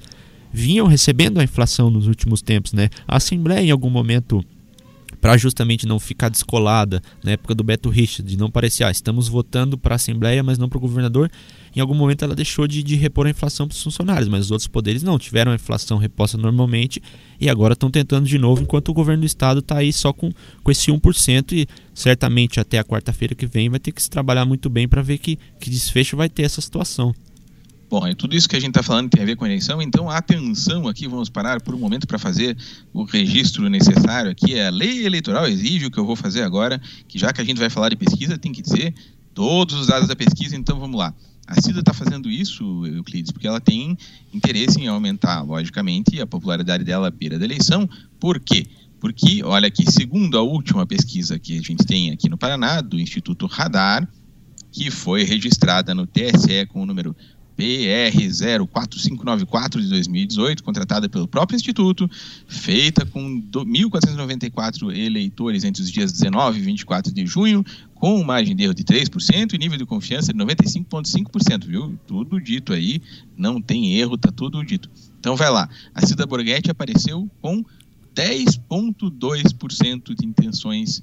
vinham 0.53 0.87
recebendo 0.87 1.39
a 1.39 1.45
inflação 1.45 1.89
nos 1.89 2.09
últimos 2.09 2.43
tempos. 2.43 2.73
Né? 2.73 2.91
A 3.07 3.17
Assembleia, 3.17 3.63
em 3.65 3.71
algum 3.71 3.89
momento, 3.89 4.45
para 5.21 5.37
justamente 5.37 5.87
não 5.87 6.01
ficar 6.01 6.29
descolada 6.29 7.03
na 7.23 7.33
época 7.33 7.55
do 7.55 7.63
Beto 7.63 7.91
Richard, 7.91 8.29
de 8.29 8.39
não 8.39 8.51
parecer, 8.51 8.85
ah, 8.85 8.91
estamos 8.91 9.29
votando 9.29 9.77
para 9.77 9.95
a 9.95 9.97
Assembleia, 9.97 10.43
mas 10.43 10.59
não 10.59 10.69
para 10.69 10.79
o 10.79 10.81
governador. 10.81 11.31
Em 11.75 11.81
algum 11.81 11.95
momento 11.95 12.25
ela 12.25 12.35
deixou 12.35 12.67
de, 12.67 12.83
de 12.83 12.97
repor 12.97 13.27
a 13.27 13.31
inflação 13.31 13.69
para 13.69 13.75
os 13.75 13.83
funcionários, 13.83 14.29
mas 14.29 14.47
os 14.47 14.51
outros 14.51 14.67
poderes 14.67 15.03
não, 15.03 15.19
tiveram 15.19 15.53
a 15.53 15.55
inflação 15.55 15.99
reposta 15.99 16.37
normalmente 16.37 17.03
e 17.41 17.49
agora 17.49 17.75
estão 17.75 17.91
tentando 17.91 18.27
de 18.27 18.39
novo, 18.39 18.63
enquanto 18.63 18.89
o 18.89 18.95
governo 18.95 19.21
do 19.21 19.27
estado 19.27 19.61
está 19.61 19.79
aí 19.79 19.93
só 19.93 20.13
com, 20.13 20.33
com 20.63 20.71
esse 20.71 20.91
1% 20.91 21.53
e 21.53 21.69
certamente 21.95 22.59
até 22.59 22.79
a 22.79 22.85
quarta-feira 22.85 23.35
que 23.35 23.47
vem 23.47 23.69
vai 23.69 23.79
ter 23.79 23.93
que 23.93 24.03
se 24.03 24.11
trabalhar 24.11 24.45
muito 24.45 24.69
bem 24.69 24.89
para 24.89 25.03
ver 25.03 25.19
que, 25.19 25.39
que 25.61 25.71
desfecho 25.71 26.17
vai 26.17 26.29
ter 26.29 26.43
essa 26.43 26.61
situação. 26.61 27.15
Bom, 27.91 28.07
e 28.07 28.15
tudo 28.15 28.37
isso 28.37 28.49
que 28.49 28.55
a 28.55 28.61
gente 28.61 28.71
está 28.71 28.85
falando 28.85 29.11
tem 29.11 29.21
a 29.21 29.27
ver 29.27 29.35
com 29.35 29.45
a 29.45 29.49
eleição, 29.49 29.83
então 29.83 30.09
atenção 30.09 30.87
aqui, 30.87 31.09
vamos 31.09 31.29
parar 31.29 31.61
por 31.61 31.75
um 31.75 31.79
momento 31.79 32.07
para 32.07 32.21
fazer 32.21 32.57
o 32.93 33.03
registro 33.03 33.69
necessário 33.69 34.31
aqui. 34.31 34.55
É 34.55 34.69
a 34.69 34.71
lei 34.71 35.05
eleitoral 35.05 35.49
exige 35.49 35.87
o 35.87 35.91
que 35.91 35.99
eu 35.99 36.07
vou 36.07 36.15
fazer 36.15 36.43
agora, 36.43 36.81
que 37.09 37.19
já 37.19 37.33
que 37.33 37.41
a 37.41 37.45
gente 37.45 37.59
vai 37.59 37.69
falar 37.69 37.89
de 37.89 37.97
pesquisa, 37.97 38.39
tem 38.39 38.53
que 38.53 38.63
dizer 38.63 38.95
todos 39.35 39.75
os 39.75 39.89
dados 39.89 40.07
da 40.07 40.15
pesquisa, 40.15 40.55
então 40.55 40.79
vamos 40.79 40.97
lá. 40.97 41.13
A 41.49 41.61
CIDA 41.61 41.81
está 41.81 41.93
fazendo 41.93 42.31
isso, 42.31 42.87
Euclides, 42.87 43.33
porque 43.33 43.49
ela 43.49 43.61
tem 43.61 43.99
interesse 44.33 44.81
em 44.81 44.87
aumentar, 44.87 45.43
logicamente, 45.43 46.21
a 46.21 46.27
popularidade 46.29 46.85
dela 46.85 47.09
à 47.09 47.11
beira 47.11 47.41
da 47.41 47.45
eleição. 47.45 47.91
Por 48.21 48.39
quê? 48.39 48.69
Porque, 49.01 49.43
olha 49.43 49.67
aqui, 49.67 49.91
segundo 49.91 50.39
a 50.39 50.43
última 50.43 50.87
pesquisa 50.87 51.41
que 51.41 51.59
a 51.59 51.63
gente 51.63 51.85
tem 51.85 52.13
aqui 52.13 52.29
no 52.29 52.39
Paraná, 52.39 52.81
do 52.81 53.01
Instituto 53.01 53.47
Radar, 53.47 54.09
que 54.71 54.93
foi 54.93 55.25
registrada 55.25 55.93
no 55.93 56.07
TSE 56.07 56.67
com 56.69 56.83
o 56.83 56.87
número 56.87 57.17
PR04594 57.61 59.83
de 59.83 59.89
2018, 59.89 60.65
contratada 60.65 61.11
pelo 61.11 61.29
próprio 61.29 61.57
Instituto, 61.57 62.11
feita 62.47 63.05
com 63.05 63.43
1.494 63.43 64.97
eleitores 64.97 65.65
entre 65.65 65.83
os 65.83 65.91
dias 65.91 66.11
19 66.11 66.59
e 66.59 66.63
24 66.63 67.13
de 67.13 67.27
junho, 67.27 67.63
com 67.95 68.25
margem 68.25 68.57
de 68.57 68.65
erro 68.65 68.73
de 68.73 68.83
3% 68.83 69.53
e 69.53 69.59
nível 69.59 69.77
de 69.77 69.85
confiança 69.85 70.33
de 70.33 70.39
95,5%, 70.39 71.67
viu? 71.67 71.99
Tudo 72.07 72.41
dito 72.41 72.73
aí, 72.73 73.03
não 73.37 73.61
tem 73.61 73.99
erro, 73.99 74.17
tá 74.17 74.33
tudo 74.33 74.65
dito. 74.65 74.89
Então 75.19 75.37
vai 75.37 75.51
lá, 75.51 75.69
a 75.95 76.07
Cida 76.07 76.25
Borghetti 76.25 76.71
apareceu 76.71 77.29
com 77.43 77.63
10,2% 78.15 80.15
de 80.19 80.27
intenções 80.27 81.03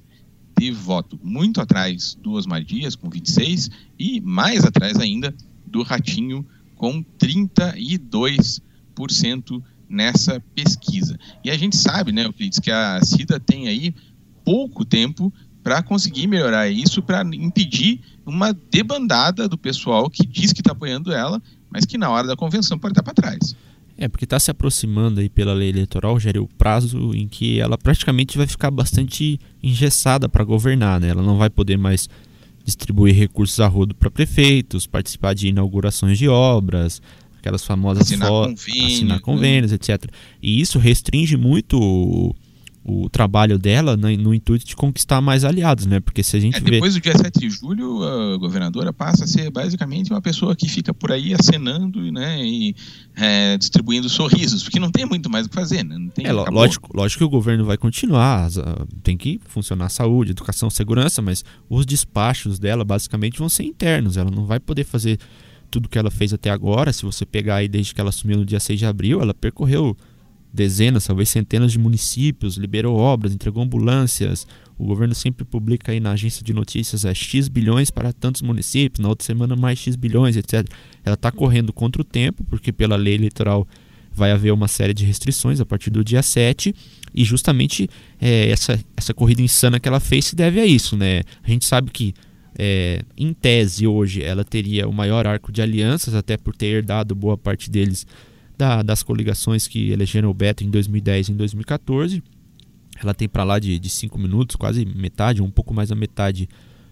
de 0.59 0.71
voto, 0.71 1.19
muito 1.23 1.61
atrás 1.61 2.17
do 2.19 2.31
Osmar 2.31 2.63
Dias, 2.63 2.95
com 2.95 3.11
26%, 3.11 3.69
e 3.99 4.19
mais 4.21 4.65
atrás 4.65 4.97
ainda 4.97 5.31
do 5.67 5.83
Ratinho 5.83 6.43
com 6.75 7.03
32% 7.19 9.61
nessa 9.89 10.39
pesquisa. 10.53 11.17
E 11.43 11.49
a 11.49 11.57
gente 11.57 11.75
sabe, 11.75 12.11
né, 12.11 12.25
Euclides, 12.25 12.59
que 12.59 12.69
a 12.71 13.03
CIDA 13.03 13.39
tem 13.39 13.67
aí 13.67 13.95
pouco 14.43 14.85
tempo 14.85 15.33
para 15.63 15.81
conseguir 15.83 16.27
melhorar 16.27 16.69
isso, 16.69 17.01
para 17.01 17.23
impedir 17.35 17.99
uma 18.25 18.53
debandada 18.53 19.49
do 19.49 19.57
pessoal 19.57 20.09
que 20.09 20.25
diz 20.25 20.53
que 20.53 20.61
está 20.61 20.71
apoiando 20.71 21.11
ela, 21.11 21.41
mas 21.69 21.85
que 21.85 21.97
na 21.97 22.09
hora 22.09 22.27
da 22.27 22.37
convenção 22.37 22.79
pode 22.79 22.93
estar 22.93 23.03
para 23.03 23.13
trás. 23.13 23.55
É, 23.97 24.07
porque 24.07 24.25
está 24.25 24.39
se 24.39 24.51
aproximando 24.51 25.19
aí 25.19 25.27
pela 25.27 25.53
lei 25.53 25.69
eleitoral, 25.69 26.19
Gério, 26.19 26.43
o 26.43 26.47
prazo 26.47 27.13
em 27.15 27.27
que 27.27 27.59
ela 27.59 27.77
praticamente 27.77 28.37
vai 28.37 28.45
ficar 28.45 28.69
bastante 28.69 29.39
engessada 29.61 30.29
para 30.29 30.43
governar, 30.43 30.99
né? 30.99 31.09
Ela 31.09 31.23
não 31.23 31.37
vai 31.37 31.49
poder 31.49 31.77
mais 31.77 32.07
distribuir 32.67 33.15
recursos 33.15 33.57
a 33.61 33.67
rodo 33.67 33.95
para 33.95 34.11
prefeitos, 34.11 34.85
participar 34.85 35.33
de 35.33 35.47
inaugurações 35.47 36.19
de 36.19 36.27
obras, 36.27 37.01
aquelas 37.39 37.63
famosas 37.63 38.03
assinar, 38.03 38.27
convênio, 38.29 38.85
assinar 38.85 39.21
convênios, 39.21 39.71
né? 39.71 39.75
etc. 39.75 40.11
E 40.43 40.59
isso 40.59 40.77
restringe 40.77 41.37
muito 41.37 42.35
o, 42.87 43.09
trabalho 43.09 43.59
dela 43.59 43.97
no, 43.97 44.09
no, 44.17 44.33
intuito 44.33 44.65
de 44.65 44.75
conquistar 44.75 45.19
mais 45.19 45.43
aliados, 45.43 45.85
né? 45.85 45.99
Porque 45.99 46.23
se 46.23 46.37
a 46.37 46.39
gente 46.39 46.57
é, 46.57 46.61
vê... 46.61 46.71
Depois 46.71 46.93
do 46.93 47.01
dia 47.01 47.15
7 47.15 47.39
de 47.39 47.49
julho, 47.49 48.01
a 48.03 48.37
governadora 48.37 48.93
passa 48.93 49.25
a 49.25 49.27
ser 49.27 49.51
basicamente 49.51 50.09
uma 50.11 50.21
pessoa 50.21 50.55
que 50.55 50.69
fica 50.69 50.93
por 50.93 51.11
aí 51.11 51.33
acenando 51.33 52.01
né, 52.11 52.41
e 52.41 52.75
é, 53.15 53.57
distribuindo 53.57 54.07
sorrisos, 54.07 54.63
porque 54.63 54.79
não 54.79 54.89
tem 54.89 55.05
muito 55.05 55.29
mais 55.29 55.45
o 55.45 55.49
que 55.49 55.55
fazer, 55.55 55.83
né? 55.83 55.97
Não 55.97 56.09
tem, 56.09 56.25
é, 56.25 56.31
lógico, 56.31 56.89
lógico 56.95 57.19
que 57.19 57.25
o 57.25 57.29
governo 57.29 57.65
vai 57.65 57.77
continuar, 57.77 58.49
tem 59.03 59.17
que 59.17 59.39
funcionar 59.45 59.89
saúde, 59.89 60.31
educação, 60.31 60.69
segurança, 60.69 61.21
mas 61.21 61.43
os 61.69 61.85
despachos 61.85 62.57
dela 62.57 62.85
basicamente 62.85 63.39
vão 63.39 63.49
ser 63.49 63.63
internos, 63.63 64.15
ela 64.15 64.31
não 64.31 64.45
vai 64.45 64.59
poder 64.59 64.85
fazer 64.85 65.19
tudo 65.69 65.89
que 65.89 65.99
ela 65.99 66.09
fez 66.09 66.33
até 66.33 66.49
agora, 66.49 66.93
se 66.93 67.03
você 67.03 67.25
pegar 67.25 67.55
aí 67.55 67.67
desde 67.67 67.93
que 67.93 67.99
ela 67.99 68.09
assumiu 68.09 68.37
no 68.37 68.45
dia 68.45 68.59
6 68.59 68.79
de 68.79 68.85
abril, 68.85 69.21
ela 69.21 69.33
percorreu 69.33 69.97
dezenas, 70.53 71.05
talvez 71.05 71.29
centenas 71.29 71.71
de 71.71 71.79
municípios, 71.79 72.57
liberou 72.57 72.95
obras, 72.95 73.33
entregou 73.33 73.63
ambulâncias. 73.63 74.47
O 74.77 74.85
governo 74.85 75.15
sempre 75.15 75.43
publica 75.43 75.91
aí 75.91 75.99
na 75.99 76.11
agência 76.11 76.43
de 76.43 76.53
notícias 76.53 77.05
é, 77.05 77.13
X 77.13 77.47
bilhões 77.47 77.89
para 77.89 78.13
tantos 78.13 78.41
municípios, 78.41 79.01
na 79.01 79.09
outra 79.09 79.25
semana 79.25 79.55
mais 79.55 79.79
X 79.79 79.95
bilhões, 79.95 80.35
etc. 80.35 80.67
Ela 81.03 81.15
está 81.15 81.31
correndo 81.31 81.73
contra 81.73 82.01
o 82.01 82.05
tempo, 82.05 82.43
porque 82.43 82.71
pela 82.71 82.95
lei 82.95 83.15
eleitoral 83.15 83.67
vai 84.17 84.31
haver 84.31 84.51
uma 84.51 84.67
série 84.67 84.93
de 84.95 85.05
restrições 85.05 85.61
a 85.61 85.65
partir 85.65 85.91
do 85.91 86.03
dia 86.03 86.23
7 86.23 86.73
e 87.13 87.23
justamente 87.23 87.87
é, 88.19 88.49
essa, 88.49 88.79
essa 88.95 89.13
corrida 89.13 89.43
insana 89.43 89.79
que 89.79 89.87
ela 89.87 89.99
fez 89.99 90.25
se 90.25 90.35
deve 90.35 90.59
a 90.59 90.65
isso. 90.65 90.97
Né? 90.97 91.21
A 91.43 91.49
gente 91.49 91.65
sabe 91.65 91.91
que 91.91 92.15
é, 92.57 93.03
em 93.15 93.31
tese 93.31 93.85
hoje 93.85 94.23
ela 94.23 94.43
teria 94.43 94.87
o 94.87 94.93
maior 94.93 95.27
arco 95.27 95.51
de 95.51 95.61
alianças, 95.61 96.15
até 96.15 96.35
por 96.35 96.55
ter 96.55 96.67
herdado 96.67 97.13
boa 97.13 97.37
parte 97.37 97.69
deles 97.69 98.07
da, 98.57 98.81
das 98.81 99.03
coligações 99.03 99.67
que 99.67 99.91
elegeram 99.91 100.29
o 100.29 100.33
Beto 100.33 100.63
em 100.63 100.69
2010 100.69 101.29
e 101.29 101.31
em 101.31 101.35
2014. 101.35 102.23
Ela 103.01 103.13
tem 103.13 103.29
para 103.29 103.43
lá 103.43 103.59
de 103.59 103.87
5 103.87 104.17
minutos, 104.17 104.55
quase 104.55 104.83
metade, 104.85 105.41
um 105.41 105.51
pouco 105.51 105.73
mais 105.73 105.89
da 105.89 105.95
metade 105.95 106.49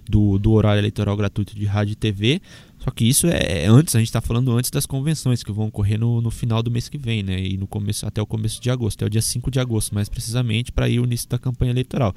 do, 0.08 0.38
do 0.38 0.52
horário 0.52 0.80
eleitoral 0.80 1.18
gratuito 1.18 1.56
de 1.56 1.66
rádio 1.66 1.94
e 1.94 1.96
TV. 1.96 2.42
Só 2.80 2.92
que 2.92 3.06
isso 3.06 3.28
é, 3.28 3.64
é 3.64 3.68
antes, 3.68 3.96
a 3.96 4.00
gente 4.00 4.10
está 4.10 4.22
falando 4.22 4.52
antes 4.52 4.70
das 4.70 4.86
convenções 4.86 5.44
que 5.44 5.52
vão 5.52 5.68
ocorrer 5.68 6.00
no, 6.00 6.22
no 6.22 6.30
final 6.30 6.62
do 6.62 6.70
mês 6.70 6.88
que 6.88 6.98
vem, 6.98 7.24
né? 7.24 7.42
E 7.42 7.58
no 7.58 7.66
começo, 7.66 8.06
até 8.06 8.22
o 8.22 8.26
começo 8.26 8.62
de 8.62 8.70
agosto, 8.70 9.00
até 9.00 9.06
o 9.08 9.10
dia 9.10 9.22
5 9.22 9.50
de 9.50 9.60
agosto, 9.60 9.96
mais 9.96 10.08
precisamente, 10.08 10.72
para 10.72 10.88
ir 10.88 11.00
o 11.00 11.06
início 11.06 11.28
da 11.28 11.40
campanha 11.40 11.72
eleitoral. 11.72 12.14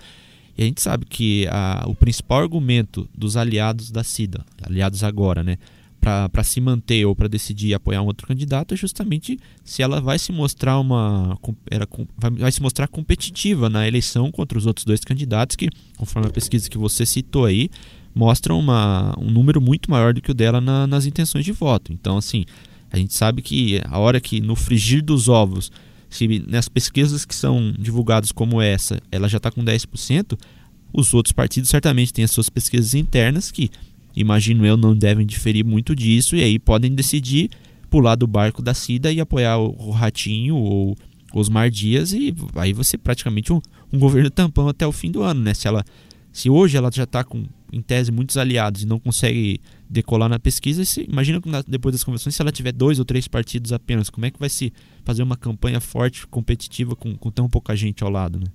E 0.57 0.63
a 0.63 0.67
gente 0.67 0.83
sabe 0.83 1.07
que 1.07 1.47
a, 1.49 1.85
o 1.87 1.95
principal 1.95 2.43
argumento 2.43 3.09
dos 3.17 3.37
aliados 3.37 3.91
da 3.91 4.05
CIDA, 4.05 4.45
aliados 4.63 5.03
agora, 5.03 5.43
né? 5.43 5.57
Para 6.01 6.45
se 6.45 6.61
manter 6.61 7.05
ou 7.05 7.15
para 7.15 7.29
decidir 7.29 7.75
apoiar 7.75 8.03
um 8.03 8.07
outro 8.07 8.27
candidato 8.27 8.73
é 8.73 8.77
justamente 8.77 9.39
se 9.65 9.83
ela 9.83 10.01
vai 10.01 10.19
se 10.19 10.33
mostrar 10.33 10.79
uma 10.79 11.39
era, 11.71 11.87
vai 12.17 12.53
se 12.53 12.63
mostrar 12.63 12.87
competitiva 12.89 13.69
na 13.69 13.87
eleição 13.87 14.31
contra 14.31 14.57
os 14.57 14.65
outros 14.65 14.85
dois 14.85 15.01
candidatos 15.01 15.57
que 15.57 15.69
conforme 15.97 16.29
a 16.29 16.33
pesquisa 16.33 16.71
que 16.71 16.79
você 16.79 17.05
citou 17.05 17.45
aí 17.45 17.69
mostram 18.15 18.59
uma, 18.59 19.15
um 19.19 19.31
número 19.31 19.61
muito 19.61 19.91
maior 19.91 20.15
do 20.15 20.21
que 20.21 20.31
o 20.31 20.35
dela 20.35 20.61
na, 20.61 20.87
nas 20.87 21.05
intenções 21.05 21.45
de 21.45 21.53
voto. 21.53 21.93
Então 21.93 22.17
assim 22.17 22.45
a 22.91 22.97
gente 22.97 23.13
sabe 23.13 23.43
que 23.43 23.81
a 23.85 23.99
hora 23.99 24.21
que 24.21 24.41
no 24.41 24.57
frigir 24.57 25.03
dos 25.03 25.29
ovos 25.29 25.71
se 26.09 26.43
nas 26.49 26.69
pesquisas 26.69 27.25
que 27.25 27.35
são 27.35 27.75
divulgadas 27.79 28.33
como 28.33 28.63
essa 28.63 29.01
ela 29.11 29.29
já 29.29 29.37
está 29.37 29.51
com 29.51 29.63
10% 29.63 30.39
os 30.93 31.13
outros 31.13 31.33
partidos 31.33 31.69
certamente 31.69 32.13
têm 32.15 32.25
as 32.25 32.31
suas 32.31 32.49
pesquisas 32.49 32.95
internas 32.95 33.51
que 33.51 33.71
imagino 34.21 34.67
eu, 34.67 34.77
não 34.77 34.97
devem 34.97 35.27
diferir 35.27 35.65
muito 35.65 35.95
disso 35.95 36.37
e 36.37 36.43
aí 36.43 36.59
podem 36.59 36.95
decidir 36.95 37.51
pular 37.89 38.17
do 38.17 38.27
barco 38.27 38.61
da 38.61 38.75
Cida 38.75 39.13
e 39.13 39.21
apoiar 39.21 39.59
o 39.59 39.91
Ratinho 39.91 40.57
ou 40.57 40.97
Osmar 41.33 41.71
Dias 41.71 42.13
e 42.13 42.35
aí 42.57 42.73
você 42.73 42.99
praticamente 42.99 43.53
um, 43.53 43.61
um 43.93 43.99
governo 43.99 44.31
tampão 44.31 44.69
até 44.69 44.87
o 44.87 44.93
fim 44.93 45.11
do 45.11 45.23
ano, 45.23 45.41
né? 45.41 45.55
Se 45.55 45.69
ela 45.69 45.85
se 46.33 46.51
hoje 46.51 46.77
ela 46.77 46.91
já 46.93 47.05
está 47.05 47.25
com 47.25 47.45
em 47.73 47.83
tese 47.83 48.11
muitos 48.11 48.37
aliados 48.37 48.83
e 48.83 48.87
não 48.87 48.99
consegue 48.99 49.61
decolar 49.89 50.29
na 50.29 50.39
pesquisa, 50.39 50.85
se, 50.85 51.03
imagina 51.09 51.41
depois 51.67 51.93
das 51.93 52.03
convenções 52.03 52.35
se 52.35 52.41
ela 52.41 52.53
tiver 52.53 52.73
dois 52.73 52.99
ou 52.99 53.05
três 53.05 53.29
partidos 53.29 53.73
apenas, 53.73 54.09
como 54.09 54.25
é 54.25 54.31
que 54.31 54.39
vai 54.39 54.49
se 54.49 54.73
fazer 55.05 55.23
uma 55.23 55.37
campanha 55.37 55.81
forte, 55.81 56.27
competitiva 56.27 56.97
com, 56.97 57.15
com 57.15 57.31
tão 57.31 57.49
pouca 57.49 57.77
gente 57.77 58.03
ao 58.03 58.11
lado, 58.11 58.39
né? 58.39 58.47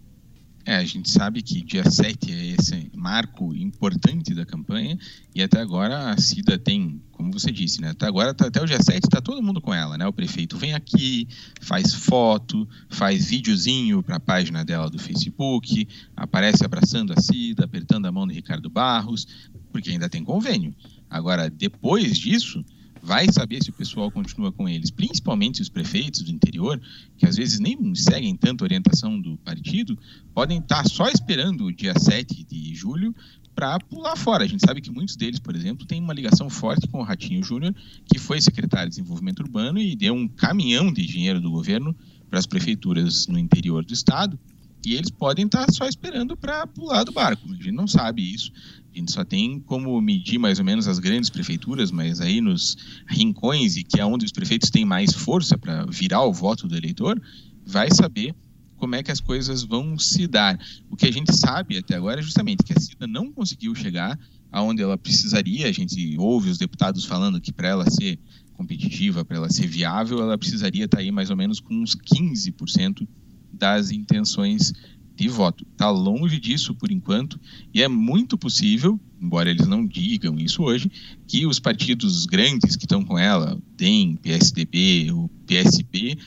É, 0.65 0.77
a 0.77 0.86
gente 0.86 1.12
sabe 1.12 1.41
que 1.41 1.62
dia 1.62 1.84
7 1.84 2.32
é 2.32 2.46
esse 2.58 2.89
marco 2.96 3.53
importante 3.53 4.34
da 4.34 4.46
campanha 4.46 4.98
e 5.36 5.43
até 5.43 5.60
agora 5.60 6.12
a 6.12 6.17
Cida 6.17 6.58
tem, 6.58 7.01
como 7.12 7.34
você 7.34 7.51
disse, 7.51 7.82
né? 7.82 7.89
Até 7.89 8.05
agora, 8.05 8.34
tá, 8.34 8.48
até 8.48 8.62
o 8.62 8.65
dia 8.65 8.82
7 8.82 9.03
está 9.03 9.20
todo 9.20 9.43
mundo 9.43 9.60
com 9.60 9.74
ela, 9.74 9.98
né? 9.98 10.08
O 10.08 10.13
prefeito 10.13 10.58
vem 10.58 10.74
aqui, 10.74 11.27
faz 11.60 11.93
foto, 11.93 12.67
faz 12.88 13.25
videozinho 13.25 14.01
para 14.01 14.15
a 14.15 14.22
página 14.22 14.63
dela 14.63 14.89
do 14.89 14.98
Facebook, 14.98 15.86
aparece 16.15 16.63
abraçando 16.63 17.12
a 17.12 17.20
Cida, 17.20 17.65
apertando 17.65 18.05
a 18.05 18.12
mão 18.12 18.25
do 18.25 18.34
Ricardo 18.34 18.70
Barros, 18.70 19.27
porque 19.70 19.89
ainda 19.89 20.08
tem 20.08 20.24
convênio. 20.24 20.74
Agora, 21.10 21.50
depois 21.50 22.17
disso, 22.17 22.63
vai 23.04 23.30
saber 23.30 23.62
se 23.62 23.70
o 23.70 23.74
pessoal 23.74 24.10
continua 24.10 24.50
com 24.50 24.68
eles, 24.68 24.90
principalmente 24.90 25.62
os 25.62 25.68
prefeitos 25.68 26.22
do 26.22 26.32
interior, 26.32 26.82
que 27.18 27.26
às 27.26 27.36
vezes 27.36 27.60
nem 27.60 27.94
seguem 27.94 28.34
tanto 28.34 28.64
a 28.64 28.66
orientação 28.66 29.20
do 29.20 29.36
partido, 29.40 30.00
podem 30.34 30.60
estar 30.60 30.88
só 30.88 31.10
esperando 31.10 31.66
o 31.66 31.72
dia 31.72 31.94
7 32.00 32.46
de 32.46 32.74
julho 32.74 33.14
para 33.54 33.78
pular 33.78 34.16
fora. 34.16 34.46
A 34.46 34.48
gente 34.48 34.66
sabe 34.66 34.80
que 34.80 34.90
muitos 34.90 35.18
deles, 35.18 35.38
por 35.38 35.54
exemplo, 35.54 35.86
têm 35.86 36.02
uma 36.02 36.14
ligação 36.14 36.50
forte 36.50 36.88
com 36.88 37.00
o 37.00 37.04
Ratinho 37.04 37.44
Júnior, 37.44 37.76
que 38.06 38.18
foi 38.18 38.40
secretário 38.40 38.90
de 38.90 38.96
Desenvolvimento 38.96 39.42
Urbano 39.42 39.80
e 39.80 39.98
deu 39.98 40.14
um 40.14 40.28
caminhão 40.28 40.92
de 40.92 41.06
dinheiro 41.06 41.42
do 41.42 41.52
governo 41.52 41.94
para 42.30 42.40
as 42.40 42.48
prefeituras 42.48 43.28
no 43.28 43.38
interior 43.38 43.84
do 43.84 43.94
estado. 43.94 44.40
E 44.86 44.96
eles 44.96 45.12
podem 45.12 45.46
estar 45.46 45.70
só 45.72 45.88
esperando 45.88 46.36
para 46.36 46.66
pular 46.68 47.04
do 47.04 47.12
barco. 47.12 47.48
A 47.52 47.56
gente 47.56 47.72
não 47.72 47.88
sabe 47.88 48.34
isso. 48.34 48.52
A 48.94 49.00
gente 49.00 49.12
só 49.12 49.26
tem 49.26 49.60
como 49.60 50.00
medir 50.00 50.38
mais 50.38 50.60
ou 50.60 50.66
menos 50.66 50.88
as 50.88 51.00
grandes 51.00 51.30
prefeituras, 51.30 51.92
mas 51.92 52.22
aí 52.22 52.40
nos 52.40 52.78
rincões, 53.08 53.76
e 53.76 53.84
que 53.84 54.00
é 54.00 54.06
onde 54.06 54.24
os 54.24 54.32
prefeitos 54.32 54.70
têm 54.70 54.86
mais 54.86 55.14
força 55.14 55.58
para 55.58 55.86
virar 55.86 56.24
o 56.24 56.32
voto 56.32 56.68
do 56.68 56.78
eleitor, 56.78 57.20
vai 57.66 57.90
saber 57.90 58.36
como 58.78 58.96
é 58.96 59.02
que 59.02 59.12
as 59.12 59.20
coisas 59.20 59.64
vão 59.64 59.98
se 59.98 60.28
dar. 60.28 60.60
O 60.92 60.96
que 60.96 61.08
a 61.08 61.12
gente 61.12 61.36
sabe 61.36 61.78
até 61.78 61.96
agora 61.96 62.20
é 62.20 62.24
justamente 62.24 62.64
que 62.64 62.74
a 62.74 62.80
Cida 62.80 63.08
não 63.08 63.32
conseguiu 63.32 63.74
chegar 63.74 64.20
aonde 64.52 64.84
ela 64.84 64.98
precisaria. 64.98 65.68
A 65.68 65.72
gente 65.72 66.16
ouve 66.20 66.50
os 66.50 66.60
deputados 66.60 67.06
falando 67.06 67.42
que 67.42 67.52
para 67.52 67.70
ela 67.70 67.90
ser 67.90 68.20
competitiva, 68.54 69.26
para 69.26 69.38
ela 69.38 69.50
ser 69.50 69.68
viável, 69.68 70.20
ela 70.20 70.38
precisaria 70.38 70.86
estar 70.86 70.98
tá 70.98 71.02
aí 71.02 71.12
mais 71.12 71.32
ou 71.32 71.36
menos 71.36 71.60
com 71.60 71.74
uns 71.74 71.96
15% 71.96 73.08
das 73.52 73.90
intenções 73.90 74.74
de 75.15 75.27
voto. 75.27 75.65
Está 75.72 75.89
longe 75.89 76.39
disso 76.39 76.74
por 76.74 76.91
enquanto, 76.91 77.39
e 77.74 77.82
é 77.82 77.88
muito 77.88 78.38
possível, 78.38 79.00
embora 79.22 79.50
eles 79.50 79.67
não 79.67 79.86
digam 79.86 80.38
isso 80.39 80.63
hoje, 80.63 80.91
que 81.27 81.46
os 81.46 81.60
partidos 81.60 82.25
grandes 82.25 82.75
que 82.75 82.84
estão 82.84 83.03
com 83.03 83.17
ela, 83.17 83.60
DEM, 83.77 84.15
PSDB, 84.15 85.12
o 85.12 85.29
PSB, 85.46 86.17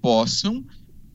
possam 0.00 0.64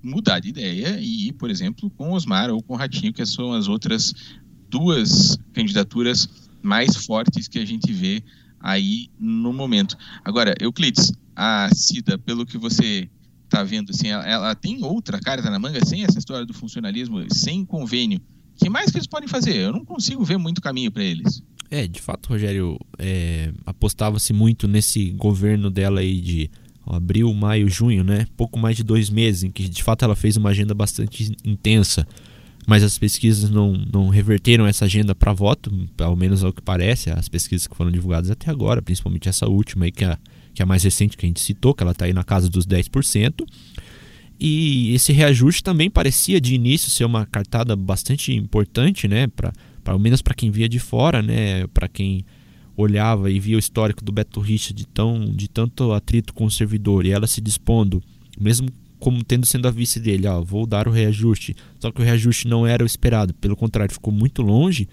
mudar 0.01 0.39
de 0.39 0.49
ideia 0.49 0.99
e 0.99 1.27
ir, 1.27 1.33
por 1.33 1.49
exemplo, 1.49 1.89
com 1.91 2.11
Osmar 2.11 2.49
ou 2.49 2.63
com 2.63 2.75
Ratinho, 2.75 3.13
que 3.13 3.25
são 3.25 3.53
as 3.53 3.67
outras 3.67 4.13
duas 4.69 5.37
candidaturas 5.53 6.49
mais 6.61 6.95
fortes 6.95 7.47
que 7.47 7.59
a 7.59 7.65
gente 7.65 7.91
vê 7.91 8.23
aí 8.59 9.09
no 9.19 9.53
momento. 9.53 9.97
Agora, 10.23 10.55
Euclides, 10.59 11.11
a 11.35 11.69
Cida, 11.73 12.17
pelo 12.17 12.45
que 12.45 12.57
você 12.57 13.09
tá 13.49 13.63
vendo, 13.63 13.89
assim, 13.91 14.07
ela, 14.07 14.27
ela, 14.27 14.55
tem 14.55 14.83
outra 14.83 15.19
carta 15.19 15.49
na 15.49 15.59
manga, 15.59 15.83
sem 15.85 16.03
essa 16.03 16.19
história 16.19 16.45
do 16.45 16.53
funcionalismo, 16.53 17.25
sem 17.33 17.65
convênio. 17.65 18.19
O 18.55 18.63
que 18.63 18.69
mais 18.69 18.91
que 18.91 18.97
eles 18.97 19.07
podem 19.07 19.27
fazer? 19.27 19.55
Eu 19.55 19.71
não 19.71 19.83
consigo 19.83 20.23
ver 20.23 20.37
muito 20.37 20.61
caminho 20.61 20.91
para 20.91 21.03
eles. 21.03 21.41
É, 21.71 21.87
de 21.87 22.01
fato, 22.01 22.29
Rogério, 22.29 22.79
é, 22.97 23.51
apostava-se 23.65 24.33
muito 24.33 24.67
nesse 24.67 25.11
governo 25.11 25.69
dela 25.69 25.99
aí 25.99 26.19
de 26.19 26.49
abril, 26.85 27.31
maio, 27.33 27.69
junho, 27.69 28.03
né? 28.03 28.25
Pouco 28.35 28.57
mais 28.57 28.75
de 28.75 28.83
dois 28.83 29.09
meses, 29.09 29.43
em 29.43 29.51
que 29.51 29.69
de 29.69 29.83
fato 29.83 30.03
ela 30.03 30.15
fez 30.15 30.35
uma 30.35 30.49
agenda 30.49 30.73
bastante 30.73 31.31
intensa, 31.45 32.07
mas 32.65 32.83
as 32.83 32.97
pesquisas 32.97 33.49
não, 33.49 33.73
não 33.73 34.09
reverteram 34.09 34.65
essa 34.65 34.85
agenda 34.85 35.13
para 35.13 35.31
voto, 35.31 35.71
ao 35.99 36.15
menos 36.15 36.43
ao 36.43 36.51
que 36.51 36.61
parece, 36.61 37.11
as 37.11 37.29
pesquisas 37.29 37.67
que 37.67 37.75
foram 37.75 37.91
divulgadas 37.91 38.31
até 38.31 38.49
agora, 38.49 38.81
principalmente 38.81 39.29
essa 39.29 39.47
última 39.47 39.85
aí, 39.85 39.91
que 39.91 40.03
é 40.03 40.07
a 40.07 40.19
que 40.59 40.61
é 40.61 40.65
a 40.65 40.67
mais 40.67 40.83
recente 40.83 41.15
que 41.15 41.25
a 41.25 41.29
gente 41.29 41.39
citou, 41.39 41.73
que 41.73 41.81
ela 41.81 41.93
está 41.93 42.03
aí 42.03 42.11
na 42.11 42.23
casa 42.23 42.49
dos 42.49 42.67
10%. 42.67 43.47
E 44.37 44.93
esse 44.93 45.13
reajuste 45.13 45.63
também 45.63 45.89
parecia 45.89 46.39
de 46.41 46.53
início 46.53 46.91
ser 46.91 47.05
uma 47.05 47.25
cartada 47.25 47.77
bastante 47.77 48.33
importante, 48.33 49.07
né, 49.07 49.27
para 49.27 49.53
ao 49.85 49.97
menos 49.97 50.21
para 50.21 50.35
quem 50.35 50.51
via 50.51 50.67
de 50.67 50.77
fora, 50.77 51.21
né, 51.21 51.65
para 51.67 51.87
quem 51.87 52.25
olhava 52.75 53.31
e 53.31 53.39
via 53.39 53.55
o 53.55 53.59
histórico 53.59 54.03
do 54.03 54.11
Beto 54.11 54.41
Richa 54.41 54.73
de, 54.73 54.85
tão, 54.85 55.31
de 55.33 55.47
tanto 55.47 55.93
atrito 55.93 56.33
com 56.33 56.45
o 56.45 56.51
servidor 56.51 57.05
e 57.05 57.11
ela 57.11 57.25
se 57.25 57.39
dispondo, 57.39 58.03
mesmo 58.37 58.67
como 58.99 59.23
tendo 59.23 59.45
sendo 59.45 59.65
a 59.67 59.71
vice 59.71 59.99
dele, 59.99 60.27
ó, 60.27 60.41
vou 60.41 60.65
dar 60.65 60.89
o 60.89 60.91
reajuste, 60.91 61.55
só 61.79 61.89
que 61.89 62.01
o 62.01 62.03
reajuste 62.03 62.49
não 62.49 62.67
era 62.67 62.83
o 62.83 62.85
esperado, 62.85 63.33
pelo 63.33 63.55
contrário, 63.55 63.93
ficou 63.93 64.13
muito 64.13 64.41
longe, 64.41 64.89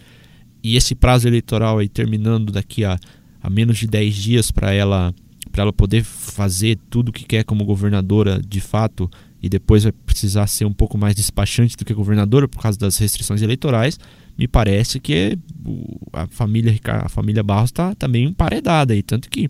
e 0.63 0.77
esse 0.77 0.95
prazo 0.95 1.27
eleitoral 1.27 1.79
aí 1.79 1.89
terminando 1.89 2.53
daqui 2.53 2.85
a, 2.85 2.99
a 3.43 3.51
menos 3.51 3.79
de 3.79 3.89
10 3.89 4.15
dias 4.15 4.51
para 4.53 4.73
ela 4.73 5.13
para 5.51 5.63
ela 5.63 5.73
poder 5.73 6.03
fazer 6.05 6.79
tudo 6.91 7.09
o 7.09 7.13
que 7.13 7.25
quer 7.25 7.45
como 7.45 7.65
governadora 7.65 8.41
de 8.41 8.61
fato 8.61 9.11
e 9.43 9.49
depois 9.49 9.85
vai 9.85 9.93
precisar 9.93 10.47
ser 10.47 10.65
um 10.65 10.73
pouco 10.73 10.99
mais 10.99 11.15
despachante 11.15 11.77
do 11.77 11.85
que 11.85 11.95
governadora 11.95 12.49
por 12.49 12.61
causa 12.61 12.79
das 12.79 12.99
restrições 12.99 13.43
eleitorais, 13.43 13.99
me 14.37 14.49
parece 14.49 14.99
que 14.99 15.39
a 16.13 16.27
família 16.27 16.79
a 16.85 17.09
família 17.09 17.43
Barros 17.43 17.71
está 17.71 17.95
tá 17.95 18.09
meio 18.09 18.29
emparedada 18.29 18.93
aí, 18.93 19.03
tanto 19.03 19.31
que 19.31 19.49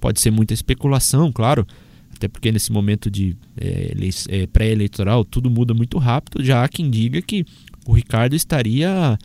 pode 0.00 0.20
ser 0.20 0.30
muita 0.30 0.54
especulação, 0.54 1.32
claro, 1.32 1.66
até 2.14 2.28
porque 2.28 2.50
nesse 2.50 2.72
momento 2.72 3.10
de 3.10 3.36
é, 3.56 3.94
é, 4.28 4.46
pré-eleitoral 4.46 5.24
tudo 5.24 5.50
muda 5.50 5.72
muito 5.72 5.98
rápido. 5.98 6.44
Já 6.44 6.64
há 6.64 6.68
quem 6.68 6.90
diga 6.90 7.22
que 7.22 7.44
o 7.86 7.92
Ricardo 7.92 8.34
estaria 8.34 9.18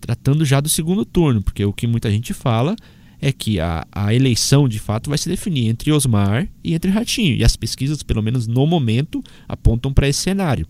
tratando 0.00 0.44
já 0.44 0.60
do 0.60 0.68
segundo 0.68 1.04
turno, 1.04 1.42
porque 1.42 1.64
o 1.64 1.72
que 1.72 1.86
muita 1.86 2.10
gente 2.10 2.34
fala 2.34 2.74
é 3.20 3.32
que 3.32 3.60
a, 3.60 3.86
a 3.92 4.14
eleição 4.14 4.68
de 4.68 4.78
fato 4.78 5.10
vai 5.10 5.18
se 5.18 5.28
definir 5.28 5.68
entre 5.68 5.92
Osmar 5.92 6.48
e 6.64 6.74
entre 6.74 6.90
Ratinho. 6.90 7.36
E 7.36 7.44
as 7.44 7.56
pesquisas, 7.56 8.02
pelo 8.02 8.22
menos 8.22 8.46
no 8.46 8.66
momento, 8.66 9.22
apontam 9.48 9.92
para 9.92 10.08
esse 10.08 10.20
cenário. 10.20 10.66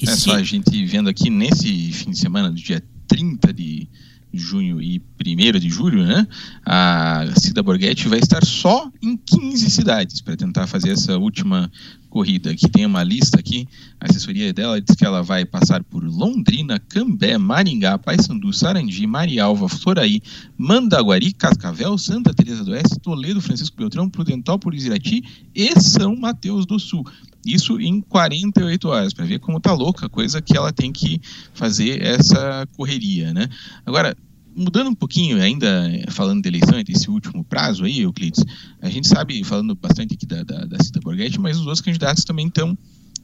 E 0.00 0.08
é 0.08 0.14
se... 0.14 0.22
só 0.22 0.34
a 0.34 0.42
gente 0.42 0.84
vendo 0.84 1.08
aqui 1.08 1.30
nesse 1.30 1.92
fim 1.92 2.10
de 2.10 2.18
semana, 2.18 2.50
do 2.50 2.56
dia 2.56 2.82
30 3.06 3.52
de 3.52 3.88
junho 4.32 4.80
e 4.80 5.00
1 5.20 5.58
de 5.58 5.68
julho, 5.68 6.04
né, 6.04 6.26
a 6.64 7.26
Cida 7.36 7.62
Borghetti 7.62 8.08
vai 8.08 8.18
estar 8.18 8.44
só 8.44 8.90
em 9.00 9.16
15 9.16 9.70
cidades 9.70 10.20
para 10.20 10.36
tentar 10.36 10.66
fazer 10.66 10.90
essa 10.90 11.18
última 11.18 11.70
corrida. 12.08 12.50
Aqui 12.50 12.68
tem 12.68 12.84
uma 12.84 13.02
lista 13.02 13.38
aqui, 13.38 13.66
a 13.98 14.06
assessoria 14.06 14.52
dela 14.52 14.80
diz 14.80 14.94
que 14.94 15.04
ela 15.04 15.22
vai 15.22 15.44
passar 15.44 15.82
por 15.82 16.04
Londrina, 16.04 16.78
Cambé, 16.78 17.38
Maringá, 17.38 17.96
Paysandu, 17.98 18.52
Sarandi, 18.52 19.06
Marialva, 19.06 19.68
Floraí, 19.68 20.20
Mandaguari, 20.58 21.32
Cascavel, 21.32 21.96
Santa 21.96 22.34
Teresa 22.34 22.64
do 22.64 22.72
Oeste, 22.72 23.00
Toledo, 23.00 23.40
Francisco 23.40 23.76
Beltrão, 23.76 24.10
Prudentópolis, 24.10 24.84
Irati 24.84 25.22
e 25.54 25.80
São 25.80 26.14
Mateus 26.14 26.66
do 26.66 26.78
Sul. 26.78 27.04
Isso 27.44 27.80
em 27.80 28.00
48 28.00 28.88
horas, 28.88 29.12
para 29.12 29.24
ver 29.24 29.40
como 29.40 29.60
tá 29.60 29.72
louca 29.72 30.06
a 30.06 30.08
coisa 30.08 30.40
que 30.40 30.56
ela 30.56 30.72
tem 30.72 30.92
que 30.92 31.20
fazer 31.54 32.00
essa 32.02 32.66
correria, 32.76 33.32
né? 33.34 33.48
Agora, 33.84 34.16
mudando 34.54 34.88
um 34.88 34.94
pouquinho, 34.94 35.40
ainda 35.40 35.90
falando 36.08 36.42
de 36.42 36.48
eleição, 36.48 36.78
esse 36.86 37.10
último 37.10 37.42
prazo 37.42 37.84
aí, 37.84 38.00
Euclides, 38.00 38.44
a 38.80 38.88
gente 38.88 39.08
sabe, 39.08 39.42
falando 39.44 39.74
bastante 39.74 40.14
aqui 40.14 40.26
da, 40.26 40.42
da, 40.42 40.64
da 40.64 40.82
Cita 40.82 41.00
Borghetti, 41.00 41.40
mas 41.40 41.56
os 41.56 41.66
outros 41.66 41.80
candidatos 41.80 42.24
também 42.24 42.46
estão 42.46 42.76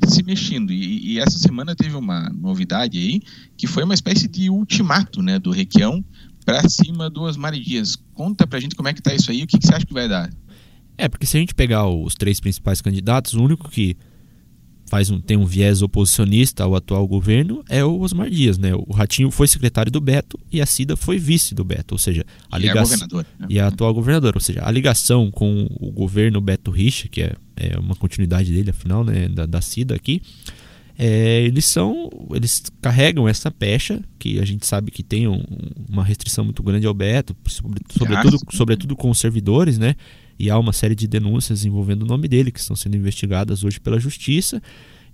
se 0.07 0.23
mexendo. 0.23 0.73
E, 0.73 1.13
e, 1.13 1.19
essa 1.19 1.39
semana 1.39 1.75
teve 1.75 1.97
uma 1.97 2.29
novidade 2.31 2.99
aí, 2.99 3.21
que 3.57 3.67
foi 3.67 3.85
uma 3.85 3.95
espécie 3.95 4.29
de 4.29 4.51
ultimato 4.51 5.23
né, 5.23 5.39
do 5.39 5.51
Requião 5.51 6.05
para 6.45 6.69
cima 6.69 7.11
do 7.11 7.23
Osmar 7.23 7.53
Dias. 7.53 7.97
Conta 8.15 8.47
pra 8.47 8.61
gente 8.61 8.75
como 8.75 8.89
é 8.89 8.95
que 8.95 9.03
tá 9.03 9.15
isso 9.15 9.31
aí, 9.31 9.43
o 9.43 9.47
que, 9.47 9.59
que 9.59 9.67
você 9.67 9.75
acha 9.75 9.87
que 9.87 9.93
vai 9.93 10.09
dar? 10.09 10.31
É, 10.97 11.09
porque 11.09 11.27
se 11.27 11.37
a 11.37 11.41
gente 11.41 11.55
pegar 11.55 11.87
os 11.87 12.15
três 12.15 12.41
principais 12.41 12.81
candidatos, 12.81 13.35
o 13.35 13.43
único 13.43 13.71
que 13.71 13.97
faz 14.89 15.11
um, 15.11 15.21
tem 15.21 15.37
um 15.37 15.45
viés 15.45 15.83
oposicionista 15.83 16.65
ao 16.65 16.75
atual 16.75 17.07
governo 17.07 17.63
é 17.69 17.85
o 17.85 18.01
Osmar 18.01 18.31
Dias, 18.31 18.59
né? 18.59 18.75
O 18.75 18.93
Ratinho 18.93 19.31
foi 19.31 19.47
secretário 19.47 19.93
do 19.93 20.01
Beto 20.01 20.39
e 20.51 20.61
a 20.61 20.67
Cida 20.67 20.97
foi 20.97 21.19
vice 21.19 21.55
do 21.55 21.65
Beto, 21.65 21.95
ou 21.95 21.99
seja, 21.99 22.25
a 22.51 22.59
ligação 22.59 23.07
e, 23.09 23.15
né? 23.15 23.47
e 23.49 23.61
a 23.61 23.69
atual 23.69 23.93
governadora, 23.93 24.37
ou 24.37 24.41
seja, 24.41 24.63
a 24.65 24.71
ligação 24.71 25.31
com 25.31 25.69
o 25.79 25.91
governo 25.91 26.41
Beto 26.41 26.71
Richa, 26.71 27.09
que 27.09 27.23
é, 27.23 27.35
é 27.57 27.79
uma 27.79 27.95
continuidade 27.95 28.53
dele, 28.53 28.71
afinal, 28.71 29.05
né, 29.05 29.29
da, 29.29 29.47
da 29.47 29.61
Cida 29.61 29.95
aqui, 29.95 30.23
é, 30.99 31.43
eles 31.43 31.65
são, 31.65 32.11
eles 32.35 32.65
carregam 32.83 33.29
essa 33.29 33.53
pecha 33.53 34.03
que 34.19 34.41
a 34.41 34.45
gente 34.45 34.67
sabe 34.67 34.91
que 34.91 35.05
tem 35.05 35.29
um, 35.29 35.41
uma 35.89 36.03
restrição 36.03 36.45
muito 36.45 36.61
grande 36.61 36.87
ao 36.87 36.95
Beto, 36.95 37.37
sobre, 37.47 37.81
sobretudo, 37.89 38.39
sobretudo 38.51 38.97
com 38.97 39.09
os 39.09 39.19
servidores, 39.19 39.79
né? 39.79 39.95
E 40.39 40.49
há 40.49 40.59
uma 40.59 40.73
série 40.73 40.95
de 40.95 41.09
denúncias 41.09 41.65
envolvendo 41.65 42.03
o 42.03 42.07
nome 42.07 42.29
dele 42.29 42.53
que 42.53 42.61
estão 42.61 42.77
sendo 42.77 42.97
investigadas 42.97 43.65
hoje 43.65 43.81
pela 43.81 43.99
justiça. 43.99 44.63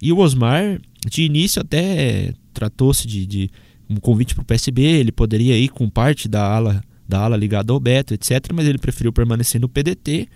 E 0.03 0.13
o 0.13 0.19
Osmar, 0.19 0.81
de 1.09 1.23
início, 1.23 1.63
até 1.63 2.35
tratou-se 2.53 3.07
de, 3.07 3.27
de, 3.27 3.51
um 3.89 3.97
convite 3.97 4.35
para 4.35 4.43
o 4.43 4.45
PSB, 4.45 4.83
ele 4.83 5.13
poderia 5.13 5.57
ir 5.59 5.69
com 5.69 5.89
parte 5.89 6.29
da 6.29 6.45
ala, 6.45 6.83
da 7.09 7.21
ala 7.21 7.37
ligada 7.37 7.73
ao 7.73 7.81
Beto, 7.81 8.13
etc., 8.13 8.53
mas 8.53 8.67
ele 8.67 8.79
preferiu 8.79 9.13
permanecer 9.13 9.61
no 9.61 9.69
PDT 9.69 10.29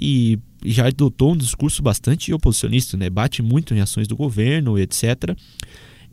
e 0.00 0.38
já 0.64 0.88
adotou 0.88 1.32
um 1.32 1.36
discurso 1.36 1.82
bastante 1.82 2.32
oposicionista, 2.32 2.96
né? 2.96 3.08
bate 3.08 3.42
muito 3.42 3.74
em 3.74 3.80
ações 3.80 4.08
do 4.08 4.16
governo, 4.16 4.78
etc. 4.78 5.36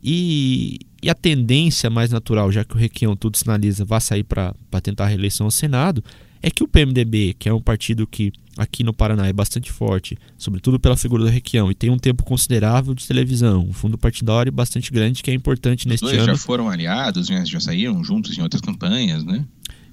E, 0.02 0.78
e 1.02 1.10
a 1.10 1.14
tendência 1.14 1.90
mais 1.90 2.10
natural, 2.10 2.52
já 2.52 2.64
que 2.64 2.74
o 2.74 2.78
Requião 2.78 3.16
tudo 3.16 3.36
sinaliza 3.36 3.84
vai 3.84 4.00
sair 4.00 4.22
para 4.22 4.54
tentar 4.82 5.04
a 5.04 5.08
reeleição 5.08 5.46
ao 5.46 5.50
Senado, 5.50 6.04
é 6.44 6.50
que 6.50 6.62
o 6.62 6.68
PMDB, 6.68 7.34
que 7.38 7.48
é 7.48 7.54
um 7.54 7.60
partido 7.60 8.06
que 8.06 8.30
aqui 8.56 8.84
no 8.84 8.92
Paraná 8.92 9.26
é 9.26 9.32
bastante 9.32 9.72
forte, 9.72 10.16
sobretudo 10.36 10.78
pela 10.78 10.94
figura 10.94 11.24
do 11.24 11.30
Requião, 11.30 11.70
e 11.70 11.74
tem 11.74 11.88
um 11.88 11.96
tempo 11.96 12.22
considerável 12.22 12.94
de 12.94 13.06
televisão, 13.06 13.66
um 13.66 13.72
fundo 13.72 13.96
partidário 13.96 14.52
bastante 14.52 14.92
grande 14.92 15.22
que 15.22 15.30
é 15.30 15.34
importante 15.34 15.86
Os 15.86 15.86
neste 15.86 16.04
dois 16.04 16.18
ano. 16.18 16.26
já 16.26 16.36
foram 16.36 16.68
aliados, 16.68 17.30
né? 17.30 17.44
já 17.46 17.58
saíram 17.58 18.04
juntos 18.04 18.36
em 18.36 18.42
outras 18.42 18.60
campanhas, 18.60 19.24
né? 19.24 19.42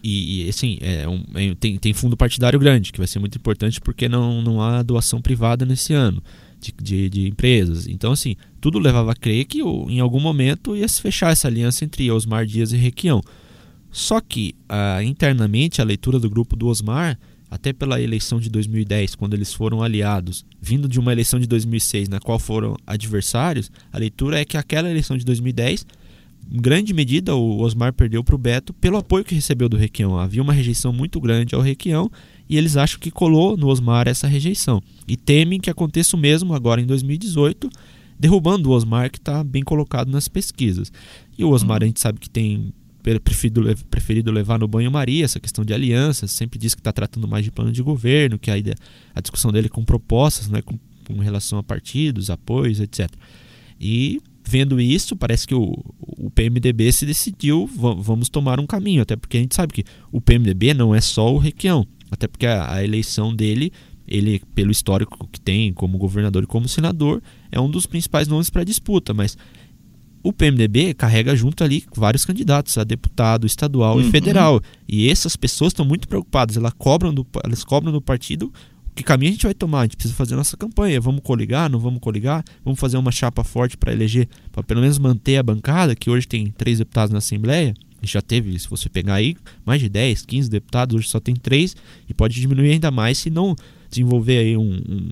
E, 0.04 0.46
e 0.46 0.50
assim, 0.50 0.78
é 0.82 1.08
um, 1.08 1.24
é, 1.36 1.56
tem, 1.56 1.78
tem 1.78 1.94
fundo 1.94 2.18
partidário 2.18 2.60
grande, 2.60 2.92
que 2.92 2.98
vai 2.98 3.08
ser 3.08 3.20
muito 3.20 3.38
importante 3.38 3.80
porque 3.80 4.10
não, 4.10 4.42
não 4.42 4.62
há 4.62 4.84
doação 4.84 5.22
privada 5.22 5.66
nesse 5.66 5.94
ano 5.94 6.22
de, 6.60 6.74
de, 6.82 7.10
de 7.10 7.28
empresas. 7.30 7.88
Então, 7.88 8.12
assim, 8.12 8.36
tudo 8.60 8.78
levava 8.78 9.14
a 9.14 9.16
crer 9.16 9.46
que 9.46 9.62
em 9.62 10.00
algum 10.00 10.20
momento 10.20 10.76
ia 10.76 10.88
se 10.88 11.02
fechar 11.02 11.32
essa 11.32 11.48
aliança 11.48 11.86
entre 11.86 12.12
Osmar 12.12 12.46
Dias 12.46 12.74
e 12.74 12.78
Requião. 12.78 13.22
Só 13.92 14.22
que 14.22 14.56
uh, 14.70 15.04
internamente 15.04 15.82
a 15.82 15.84
leitura 15.84 16.18
do 16.18 16.30
grupo 16.30 16.56
do 16.56 16.68
Osmar, 16.68 17.20
até 17.50 17.74
pela 17.74 18.02
eleição 18.02 18.40
de 18.40 18.50
2010, 18.50 19.16
quando 19.16 19.34
eles 19.34 19.54
foram 19.54 19.84
aliados, 19.84 20.46
vindo 20.62 20.88
de 20.88 21.00
uma 21.00 21.12
eleição 21.12 21.38
de 21.38 21.46
2006 21.46 22.08
na 22.08 22.20
qual 22.20 22.40
foram 22.40 22.78
adversários, 22.88 23.70
a 23.92 23.98
leitura 23.98 24.40
é 24.40 24.46
que 24.46 24.56
aquela 24.56 24.90
eleição 24.90 25.18
de 25.18 25.26
2010, 25.26 25.86
em 26.50 26.62
grande 26.62 26.94
medida, 26.94 27.36
o 27.36 27.60
Osmar 27.60 27.94
perdeu 27.94 28.24
para 28.24 28.36
o 28.36 28.38
Beto 28.38 28.74
pelo 28.74 28.98
apoio 28.98 29.26
que 29.26 29.36
recebeu 29.36 29.68
do 29.68 29.78
Requião. 29.78 30.18
Havia 30.18 30.42
uma 30.42 30.54
rejeição 30.54 30.94
muito 30.94 31.20
grande 31.20 31.54
ao 31.54 31.62
Requião 31.62 32.10
e 32.50 32.58
eles 32.58 32.78
acham 32.78 33.00
que 33.00 33.12
colou 33.12 33.56
no 33.58 33.68
Osmar 33.68 34.08
essa 34.08 34.28
rejeição. 34.28 34.82
E 35.08 35.18
temem 35.18 35.60
que 35.60 35.70
aconteça 35.70 36.16
o 36.16 36.20
mesmo 36.20 36.54
agora 36.54 36.82
em 36.82 36.86
2018, 36.86 37.70
derrubando 38.20 38.70
o 38.70 38.74
Osmar, 38.74 39.12
que 39.12 39.18
está 39.18 39.44
bem 39.44 39.64
colocado 39.64 40.10
nas 40.10 40.28
pesquisas. 40.28 40.92
E 41.38 41.44
o 41.44 41.50
Osmar, 41.50 41.84
a 41.84 41.86
gente 41.86 42.00
sabe 42.00 42.20
que 42.20 42.30
tem 42.30 42.74
preferido, 43.02 43.64
preferido 43.90 44.32
levar 44.32 44.60
no 44.60 44.68
banho-maria 44.68 45.26
essa 45.26 45.40
questão 45.40 45.66
de 45.66 45.74
alianças, 45.74 46.32
sempre 46.32 46.60
diz 46.60 46.76
que 46.76 46.82
está 46.82 46.92
tratando 46.92 47.28
mais 47.28 47.44
de 47.44 47.52
plano 47.52 47.72
de 47.72 47.82
governo, 47.82 48.38
que 48.38 48.52
a, 48.52 48.58
ideia, 48.58 48.76
a 49.14 49.22
discussão 49.22 49.52
dele 49.52 49.68
é 49.68 49.70
com 49.70 49.84
propostas, 49.84 50.48
né, 50.48 50.62
com, 50.62 50.78
com 51.06 51.20
relação 51.20 51.58
a 51.58 51.64
partidos, 51.64 52.30
apoios, 52.30 52.80
etc. 52.80 53.10
E 53.80 54.22
vendo 54.48 54.80
isso, 54.80 55.16
parece 55.16 55.48
que 55.48 55.56
o, 55.56 55.74
o 56.00 56.30
PMDB 56.30 56.92
se 56.92 57.06
decidiu, 57.06 57.68
vamos 57.68 58.30
tomar 58.30 58.60
um 58.60 58.68
caminho, 58.68 59.02
até 59.02 59.16
porque 59.16 59.38
a 59.38 59.40
gente 59.40 59.56
sabe 59.56 59.74
que 59.74 59.84
o 60.12 60.20
PMDB 60.20 60.74
não 60.74 60.94
é 60.94 61.02
só 61.02 61.34
o 61.34 61.38
Requião, 61.38 61.88
até 62.10 62.28
porque 62.28 62.46
a, 62.46 62.74
a 62.74 62.84
eleição 62.84 63.34
dele, 63.34 63.72
ele, 64.08 64.42
pelo 64.54 64.72
histórico 64.72 65.28
que 65.32 65.40
tem 65.40 65.74
como 65.74 65.98
governador 65.98 66.44
e 66.44 66.48
como 66.48 66.68
senador, 66.68 67.22
é 67.52 67.60
um 67.60 67.70
dos 67.70 67.86
principais 67.86 68.28
nomes 68.28 68.50
para 68.50 68.64
disputa, 68.64 69.14
mas 69.14 69.38
o 70.24 70.32
PMDB 70.32 70.94
carrega 70.94 71.36
junto 71.36 71.64
ali 71.64 71.84
vários 71.96 72.26
candidatos 72.26 72.78
a 72.78 72.84
deputado 72.84 73.48
estadual 73.48 73.96
uhum. 73.98 74.02
e 74.02 74.12
federal. 74.12 74.62
E 74.88 75.10
essas 75.10 75.36
pessoas 75.36 75.72
estão 75.72 75.86
muito 75.86 76.08
preocupadas. 76.08 76.58
Elas 76.58 76.74
cobram, 76.78 77.14
do, 77.14 77.26
elas 77.44 77.64
cobram 77.64 77.92
do 77.92 78.02
partido 78.02 78.52
que 78.94 79.04
caminho 79.04 79.30
a 79.30 79.34
gente 79.34 79.44
vai 79.44 79.54
tomar. 79.54 79.80
A 79.80 79.84
gente 79.84 79.96
precisa 79.96 80.16
fazer 80.16 80.36
nossa 80.36 80.58
campanha. 80.58 81.00
Vamos 81.00 81.22
coligar? 81.24 81.70
Não 81.70 81.80
vamos 81.80 82.00
coligar? 82.00 82.44
Vamos 82.64 82.80
fazer 82.80 82.98
uma 82.98 83.12
chapa 83.12 83.44
forte 83.44 83.78
para 83.78 83.92
eleger, 83.92 84.28
para 84.52 84.64
pelo 84.64 84.82
menos 84.82 85.00
manter 85.00 85.38
a 85.38 85.44
bancada, 85.44 85.96
que 85.96 86.10
hoje 86.10 86.28
tem 86.28 86.52
três 86.52 86.78
deputados 86.78 87.12
na 87.12 87.20
Assembleia. 87.20 87.74
Já 88.04 88.22
teve, 88.22 88.58
se 88.58 88.68
você 88.68 88.90
pegar 88.90 89.16
aí, 89.16 89.36
mais 89.64 89.80
de 89.80 89.88
10, 89.88 90.26
15 90.26 90.50
deputados, 90.50 90.96
hoje 90.96 91.08
só 91.08 91.20
tem 91.20 91.36
três, 91.36 91.76
e 92.10 92.14
pode 92.16 92.40
diminuir 92.40 92.72
ainda 92.72 92.90
mais 92.90 93.20
se 93.20 93.30
não 93.30 93.56
desenvolver 93.92 94.40
aí 94.40 94.58
um, 94.58 94.74
um 94.74 95.10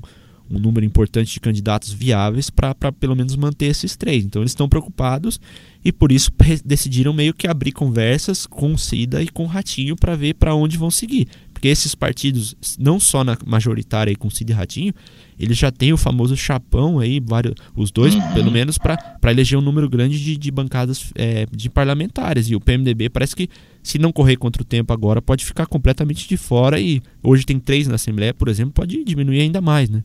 um 0.50 0.60
número 0.60 0.86
importante 0.86 1.34
de 1.34 1.40
candidatos 1.40 1.92
viáveis 1.92 2.50
para 2.50 2.74
pelo 2.92 3.16
menos 3.16 3.36
manter 3.36 3.68
esses 3.68 3.96
três. 3.96 4.26
Então 4.26 4.42
eles 4.42 4.52
estão 4.52 4.68
preocupados 4.68 5.40
e 5.84 5.92
por 5.92 6.12
isso 6.12 6.32
decidiram 6.66 7.14
meio 7.14 7.34
que 7.34 7.48
abrir 7.48 7.72
conversas 7.72 8.46
com 8.46 8.78
Cida 8.78 9.22
e 9.22 9.28
com 9.28 9.46
Ratinho 9.46 9.96
para 9.96 10.16
ver 10.16 10.34
para 10.36 10.56
onde 10.56 10.78
vão 10.78 10.92
seguir. 10.92 11.28
Porque 11.60 11.68
esses 11.68 11.94
partidos, 11.94 12.56
não 12.80 13.02
só 13.02 13.22
na 13.22 13.38
majoritária 13.46 14.10
aí 14.10 14.16
com 14.16 14.30
Cid 14.30 14.54
Ratinho, 14.54 14.94
eles 15.38 15.58
já 15.58 15.70
têm 15.70 15.92
o 15.92 15.98
famoso 15.98 16.36
chapão 16.38 17.00
aí, 17.00 17.20
vários, 17.20 17.54
os 17.76 17.92
dois, 17.92 18.16
uhum. 18.16 18.34
pelo 18.34 18.50
menos, 18.50 18.78
para 18.78 18.98
eleger 19.26 19.58
um 19.58 19.62
número 19.62 19.90
grande 19.90 20.24
de, 20.24 20.38
de 20.38 20.52
bancadas 20.52 21.12
é, 21.16 21.46
de 21.52 21.70
parlamentares. 21.70 22.50
E 22.50 22.56
o 22.56 22.62
PMDB 22.62 23.10
parece 23.10 23.36
que, 23.36 23.50
se 23.84 24.00
não 24.00 24.14
correr 24.14 24.38
contra 24.38 24.62
o 24.62 24.66
tempo 24.66 24.94
agora, 24.94 25.22
pode 25.22 25.44
ficar 25.44 25.66
completamente 25.66 26.30
de 26.30 26.38
fora. 26.38 26.80
E 26.80 27.02
hoje 27.22 27.46
tem 27.46 27.60
três 27.60 27.90
na 27.90 27.96
Assembleia, 27.96 28.34
por 28.34 28.48
exemplo, 28.48 28.72
pode 28.72 29.04
diminuir 29.04 29.42
ainda 29.42 29.60
mais, 29.60 29.90
né? 29.90 30.02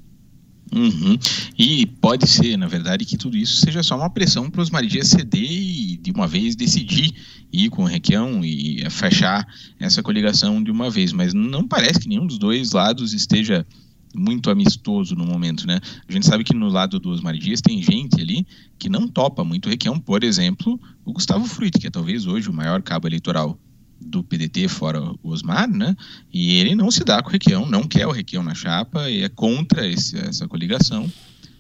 Uhum. 0.75 1.17
E 1.57 1.87
pode 1.87 2.29
ser, 2.29 2.57
na 2.57 2.67
verdade, 2.67 3.05
que 3.05 3.17
tudo 3.17 3.37
isso 3.37 3.57
seja 3.57 3.83
só 3.83 3.97
uma 3.97 4.11
pressão 4.11 4.51
para 4.51 4.61
os 4.61 4.71
Maridias 4.71 5.09
ceder 5.09 5.51
e 5.51 5.97
de 5.97 6.11
uma 6.11 6.27
vez 6.27 6.57
decidir 6.57 7.15
ir 7.53 7.71
com 7.71 7.85
o 7.85 7.87
Requião 7.87 8.45
e 8.45 8.85
fechar 8.91 9.47
essa 9.79 10.03
coligação 10.03 10.63
de 10.63 10.71
uma 10.71 10.91
vez. 10.91 11.13
Mas 11.13 11.33
não 11.33 11.67
parece 11.67 12.01
que 12.01 12.09
nenhum 12.09 12.27
dos 12.27 12.39
dois 12.39 12.73
lados 12.73 13.13
esteja 13.13 13.65
muito 14.15 14.51
amistoso 14.51 15.15
no 15.15 15.25
momento, 15.25 15.67
né? 15.67 15.81
A 16.09 16.13
gente 16.13 16.27
sabe 16.27 16.45
que 16.45 16.55
no 16.55 16.69
lado 16.69 16.99
dos 17.01 17.21
Maridias 17.21 17.61
tem 17.61 17.83
gente 17.83 18.21
ali 18.21 18.47
que 18.79 18.89
não 18.89 19.09
topa 19.09 19.45
muito 19.45 19.67
o 19.67 19.71
Requião, 19.71 19.99
por 19.99 20.23
exemplo, 20.23 20.81
o 21.05 21.13
Gustavo 21.13 21.45
Fruit, 21.47 21.79
que 21.79 21.87
é 21.87 21.91
talvez 21.91 22.27
hoje 22.27 22.49
o 22.49 22.53
maior 22.53 22.81
cabo 22.83 23.09
eleitoral 23.09 23.59
do 24.01 24.23
PDT, 24.23 24.69
fora 24.69 25.01
o 25.23 25.31
Osmar, 25.31 25.69
né? 25.69 25.97
E 26.33 26.59
ele 26.59 26.75
não 26.75 26.91
se 26.91 27.05
dá 27.05 27.23
com 27.23 27.29
o 27.29 27.33
Requião, 27.33 27.67
não 27.67 27.85
quer 27.85 28.07
o 28.07 28.13
Requião 28.13 28.43
na 28.43 28.55
chapa 28.55 29.09
e 29.11 29.23
é 29.23 29.29
contra 29.29 29.87
esse, 29.87 30.19
essa 30.19 30.47
coligação. 30.49 31.11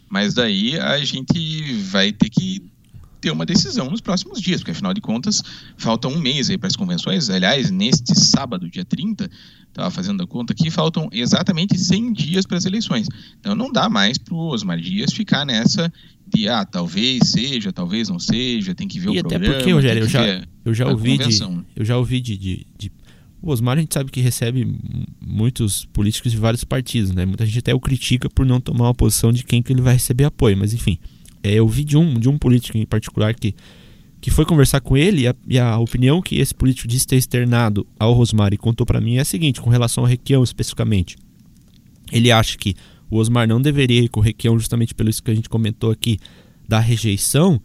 Mas 0.08 0.34
daí 0.34 0.78
a 0.78 1.04
gente 1.04 1.74
vai 1.84 2.12
ter 2.12 2.28
que 2.28 2.62
ter 3.24 3.30
uma 3.30 3.46
decisão 3.46 3.88
nos 3.88 4.02
próximos 4.02 4.38
dias, 4.38 4.60
porque 4.60 4.72
afinal 4.72 4.92
de 4.92 5.00
contas 5.00 5.42
falta 5.78 6.08
um 6.08 6.18
mês 6.18 6.50
aí 6.50 6.58
para 6.58 6.66
as 6.66 6.76
convenções. 6.76 7.30
Aliás, 7.30 7.70
neste 7.70 8.14
sábado, 8.14 8.68
dia 8.68 8.84
30, 8.84 9.30
estava 9.66 9.90
fazendo 9.90 10.22
a 10.22 10.26
conta 10.26 10.52
aqui, 10.52 10.70
faltam 10.70 11.08
exatamente 11.10 11.78
100 11.78 12.12
dias 12.12 12.44
para 12.44 12.58
as 12.58 12.66
eleições. 12.66 13.08
Então 13.40 13.54
não 13.54 13.72
dá 13.72 13.88
mais 13.88 14.18
para 14.18 14.34
o 14.34 14.48
Osmar 14.48 14.78
Dias 14.78 15.10
ficar 15.10 15.46
nessa 15.46 15.90
de, 16.28 16.48
ah, 16.50 16.66
talvez 16.66 17.30
seja, 17.30 17.72
talvez 17.72 18.10
não 18.10 18.18
seja, 18.18 18.74
tem 18.74 18.86
que 18.86 19.00
ver 19.00 19.06
e 19.06 19.16
o 19.16 19.20
até 19.20 19.38
programa. 19.38 19.54
porque, 19.54 19.72
Rogério, 19.72 20.02
eu 20.02 20.08
já, 20.08 20.46
eu 20.66 20.74
já 20.74 20.86
ouvi 20.86 21.16
de, 21.16 21.42
eu 21.76 21.84
já 21.84 21.96
ouvi 21.96 22.20
de, 22.20 22.36
de, 22.36 22.66
de... 22.76 22.92
O 23.40 23.50
Osmar 23.50 23.78
a 23.78 23.80
gente 23.80 23.94
sabe 23.94 24.10
que 24.10 24.20
recebe 24.20 24.78
muitos 25.18 25.86
políticos 25.86 26.30
de 26.30 26.36
vários 26.36 26.62
partidos, 26.62 27.10
né? 27.12 27.24
Muita 27.24 27.46
gente 27.46 27.58
até 27.58 27.74
o 27.74 27.80
critica 27.80 28.28
por 28.28 28.44
não 28.44 28.60
tomar 28.60 28.88
uma 28.88 28.94
posição 28.94 29.32
de 29.32 29.44
quem 29.44 29.62
que 29.62 29.72
ele 29.72 29.80
vai 29.80 29.94
receber 29.94 30.24
apoio, 30.24 30.58
mas 30.58 30.74
enfim. 30.74 30.98
É, 31.44 31.52
eu 31.52 31.68
vi 31.68 31.84
de 31.84 31.98
um, 31.98 32.14
de 32.14 32.26
um 32.26 32.38
político 32.38 32.78
em 32.78 32.86
particular 32.86 33.34
que, 33.34 33.54
que 34.18 34.30
foi 34.30 34.46
conversar 34.46 34.80
com 34.80 34.96
ele 34.96 35.22
e 35.22 35.28
a, 35.28 35.34
e 35.46 35.58
a 35.58 35.78
opinião 35.78 36.22
que 36.22 36.36
esse 36.36 36.54
político 36.54 36.88
disse 36.88 37.06
ter 37.06 37.16
externado 37.16 37.86
ao 37.98 38.14
Rosmar 38.14 38.54
e 38.54 38.56
contou 38.56 38.86
para 38.86 38.98
mim 38.98 39.16
é 39.16 39.20
a 39.20 39.24
seguinte, 39.26 39.60
com 39.60 39.68
relação 39.68 40.04
ao 40.04 40.08
Requião 40.08 40.42
especificamente. 40.42 41.18
Ele 42.10 42.32
acha 42.32 42.56
que 42.56 42.74
o 43.10 43.18
Osmar 43.18 43.46
não 43.46 43.60
deveria 43.60 44.00
ir 44.00 44.08
com 44.08 44.20
o 44.20 44.22
Requião 44.22 44.58
justamente 44.58 44.94
pelo 44.94 45.10
isso 45.10 45.22
que 45.22 45.30
a 45.30 45.34
gente 45.34 45.50
comentou 45.50 45.90
aqui 45.90 46.18
da 46.66 46.80
rejeição, 46.80 47.60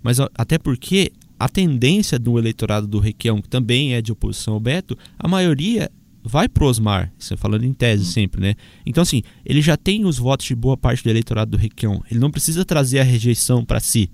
mas 0.00 0.18
até 0.20 0.56
porque 0.56 1.10
a 1.36 1.48
tendência 1.48 2.20
do 2.20 2.38
eleitorado 2.38 2.86
do 2.86 3.00
Requião, 3.00 3.42
que 3.42 3.48
também 3.48 3.94
é 3.94 4.00
de 4.00 4.12
oposição 4.12 4.54
ao 4.54 4.60
Beto, 4.60 4.96
a 5.18 5.26
maioria 5.26 5.90
vai 6.24 6.48
pro 6.48 6.66
Osmar, 6.66 7.12
você 7.18 7.36
falando 7.36 7.64
em 7.64 7.74
tese 7.74 8.02
hum. 8.02 8.06
sempre, 8.06 8.40
né? 8.40 8.54
Então 8.86 9.02
assim, 9.02 9.22
ele 9.44 9.60
já 9.60 9.76
tem 9.76 10.06
os 10.06 10.16
votos 10.16 10.46
de 10.46 10.54
boa 10.54 10.76
parte 10.76 11.04
do 11.04 11.10
eleitorado 11.10 11.50
do 11.50 11.56
Requião. 11.58 12.02
Ele 12.10 12.18
não 12.18 12.30
precisa 12.30 12.64
trazer 12.64 13.00
a 13.00 13.04
rejeição 13.04 13.62
para 13.62 13.78
si. 13.78 14.10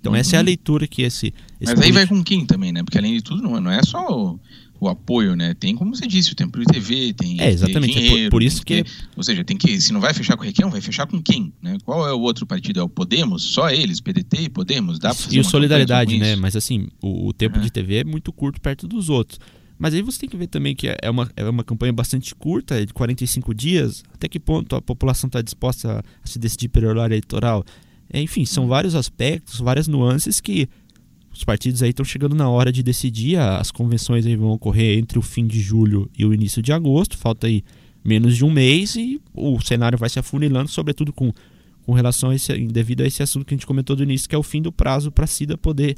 Então 0.00 0.12
uhum. 0.12 0.18
essa 0.18 0.36
é 0.36 0.38
a 0.38 0.40
uhum. 0.40 0.46
leitura 0.46 0.86
que 0.86 1.02
esse, 1.02 1.26
esse 1.26 1.34
Mas 1.60 1.74
político... 1.74 1.84
aí 1.86 1.92
vai 1.92 2.06
com 2.06 2.22
quem 2.22 2.46
também, 2.46 2.72
né? 2.72 2.84
Porque 2.84 2.96
além 2.96 3.14
de 3.14 3.22
tudo 3.22 3.42
não, 3.42 3.60
não 3.60 3.72
é 3.72 3.82
só 3.82 4.06
o, 4.08 4.40
o, 4.78 4.88
apoio, 4.88 5.34
né? 5.34 5.52
Tem, 5.54 5.74
como 5.74 5.96
você 5.96 6.06
disse, 6.06 6.32
o 6.32 6.36
tempo 6.36 6.60
de 6.60 6.66
TV, 6.66 7.12
tem 7.12 7.40
É, 7.40 7.50
exatamente, 7.50 7.94
dinheiro, 7.94 8.18
é 8.18 8.22
por, 8.26 8.30
por, 8.30 8.42
isso 8.44 8.64
que... 8.64 8.84
que... 8.84 8.90
Ou 9.16 9.24
seja, 9.24 9.42
tem 9.42 9.56
que, 9.56 9.80
se 9.80 9.92
não 9.92 10.00
vai 10.00 10.14
fechar 10.14 10.36
com 10.36 10.44
o 10.44 10.46
Requião, 10.46 10.70
vai 10.70 10.80
fechar 10.80 11.08
com 11.08 11.20
quem, 11.20 11.52
né? 11.60 11.76
Qual 11.84 12.06
é 12.06 12.12
o 12.12 12.20
outro 12.20 12.46
partido? 12.46 12.78
É 12.78 12.82
o 12.84 12.88
Podemos? 12.88 13.42
Só 13.42 13.68
eles, 13.68 14.00
PDT 14.00 14.42
e 14.42 14.48
Podemos? 14.48 15.00
Dá 15.00 15.08
pra 15.08 15.18
fazer 15.18 15.36
E 15.36 15.40
o 15.40 15.44
Solidariedade, 15.44 16.16
né? 16.16 16.36
Mas 16.36 16.54
assim, 16.54 16.86
o, 17.02 17.26
o 17.26 17.32
tempo 17.32 17.56
uhum. 17.56 17.64
de 17.64 17.72
TV 17.72 17.96
é 17.96 18.04
muito 18.04 18.32
curto 18.32 18.60
perto 18.60 18.86
dos 18.86 19.08
outros. 19.08 19.40
Mas 19.78 19.94
aí 19.94 20.02
você 20.02 20.18
tem 20.18 20.28
que 20.28 20.36
ver 20.36 20.48
também 20.48 20.74
que 20.74 20.88
é 20.88 21.08
uma, 21.08 21.30
é 21.36 21.48
uma 21.48 21.62
campanha 21.62 21.92
bastante 21.92 22.34
curta, 22.34 22.80
é 22.80 22.84
de 22.84 22.92
45 22.92 23.54
dias. 23.54 24.02
Até 24.12 24.28
que 24.28 24.40
ponto 24.40 24.74
a 24.74 24.82
população 24.82 25.28
está 25.28 25.40
disposta 25.40 26.00
a, 26.00 26.28
se 26.28 26.38
decidir 26.38 26.68
pelo 26.68 26.88
horário 26.88 27.12
eleitoral? 27.12 27.64
É, 28.12 28.20
enfim, 28.20 28.44
são 28.44 28.64
uhum. 28.64 28.70
vários 28.70 28.94
aspectos, 28.94 29.60
várias 29.60 29.86
nuances 29.86 30.40
que 30.40 30.68
os 31.32 31.44
partidos 31.44 31.82
aí 31.82 31.90
estão 31.90 32.04
chegando 32.04 32.34
na 32.34 32.48
hora 32.48 32.72
de 32.72 32.82
decidir. 32.82 33.38
As 33.38 33.70
convenções 33.70 34.26
aí 34.26 34.34
vão 34.34 34.50
ocorrer 34.50 34.98
entre 34.98 35.18
o 35.18 35.22
fim 35.22 35.46
de 35.46 35.60
julho 35.60 36.10
e 36.18 36.26
o 36.26 36.34
início 36.34 36.60
de 36.60 36.72
agosto. 36.72 37.16
Falta 37.16 37.46
aí 37.46 37.62
menos 38.04 38.36
de 38.36 38.44
um 38.44 38.50
mês 38.50 38.96
e 38.96 39.20
o 39.32 39.60
cenário 39.60 39.96
vai 39.96 40.08
se 40.08 40.18
afunilando, 40.18 40.68
sobretudo 40.68 41.12
com, 41.12 41.32
com 41.86 41.92
relação 41.92 42.30
a 42.30 42.34
esse, 42.34 42.52
devido 42.66 43.02
a 43.02 43.06
esse 43.06 43.22
assunto 43.22 43.46
que 43.46 43.54
a 43.54 43.56
gente 43.56 43.66
comentou 43.66 43.94
do 43.94 44.02
início, 44.02 44.28
que 44.28 44.34
é 44.34 44.38
o 44.38 44.42
fim 44.42 44.60
do 44.60 44.72
prazo 44.72 45.12
para 45.12 45.24
a 45.24 45.28
CIDA 45.28 45.56
poder 45.56 45.96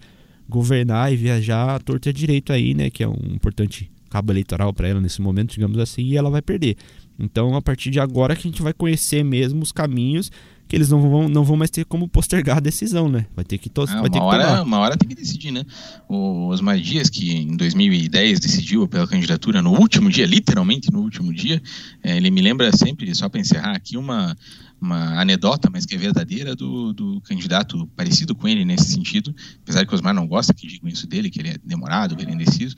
governar 0.50 1.12
e 1.12 1.16
viajar 1.16 1.76
à 1.76 1.78
torta 1.78 2.12
direito 2.12 2.52
aí, 2.52 2.74
né? 2.74 2.90
Que 2.90 3.02
é 3.02 3.08
um 3.08 3.16
importante 3.30 3.90
cabo 4.10 4.32
eleitoral 4.32 4.72
para 4.74 4.88
ela 4.88 5.00
nesse 5.00 5.22
momento, 5.22 5.54
digamos 5.54 5.78
assim, 5.78 6.02
e 6.02 6.16
ela 6.16 6.28
vai 6.28 6.42
perder. 6.42 6.76
Então, 7.18 7.54
a 7.54 7.62
partir 7.62 7.90
de 7.90 8.00
agora 8.00 8.34
que 8.34 8.46
a 8.46 8.50
gente 8.50 8.62
vai 8.62 8.72
conhecer 8.72 9.22
mesmo 9.22 9.62
os 9.62 9.72
caminhos 9.72 10.30
que 10.70 10.76
eles 10.76 10.88
não 10.88 11.00
vão, 11.00 11.28
não 11.28 11.42
vão 11.42 11.56
mais 11.56 11.68
ter 11.68 11.84
como 11.84 12.08
postergar 12.08 12.58
a 12.58 12.60
decisão, 12.60 13.08
né? 13.08 13.26
Vai 13.34 13.44
ter 13.44 13.58
que, 13.58 13.68
to 13.68 13.82
é, 13.82 13.86
vai 13.86 14.04
ter 14.04 14.20
que 14.20 14.24
hora, 14.24 14.46
tomar. 14.46 14.62
Uma 14.62 14.78
hora 14.78 14.96
tem 14.96 15.08
que 15.08 15.16
decidir, 15.16 15.50
né? 15.50 15.64
O 16.08 16.46
Osmar 16.46 16.78
Dias, 16.78 17.10
que 17.10 17.32
em 17.32 17.56
2010 17.56 18.38
decidiu 18.38 18.86
pela 18.86 19.04
candidatura 19.04 19.60
no 19.60 19.72
último 19.72 20.08
dia, 20.08 20.24
literalmente 20.24 20.92
no 20.92 21.00
último 21.00 21.34
dia, 21.34 21.60
é, 22.04 22.16
ele 22.16 22.30
me 22.30 22.40
lembra 22.40 22.70
sempre, 22.70 23.12
só 23.16 23.28
para 23.28 23.40
encerrar 23.40 23.74
aqui, 23.74 23.96
uma, 23.96 24.36
uma 24.80 25.20
anedota, 25.20 25.68
mas 25.70 25.84
que 25.84 25.94
é 25.94 25.98
verdadeira, 25.98 26.56
do, 26.56 26.92
do 26.92 27.20
candidato 27.20 27.86
parecido 27.94 28.34
com 28.34 28.48
ele 28.48 28.64
nesse 28.64 28.92
sentido, 28.92 29.34
apesar 29.62 29.84
que 29.84 29.92
o 29.92 29.94
Osmar 29.94 30.14
não 30.14 30.26
gosta 30.26 30.54
que 30.54 30.66
digam 30.66 30.88
isso 30.88 31.06
dele, 31.06 31.30
que 31.30 31.40
ele 31.40 31.50
é 31.50 31.58
demorado, 31.64 32.16
que 32.16 32.22
ele 32.22 32.30
é 32.30 32.34
indeciso, 32.34 32.74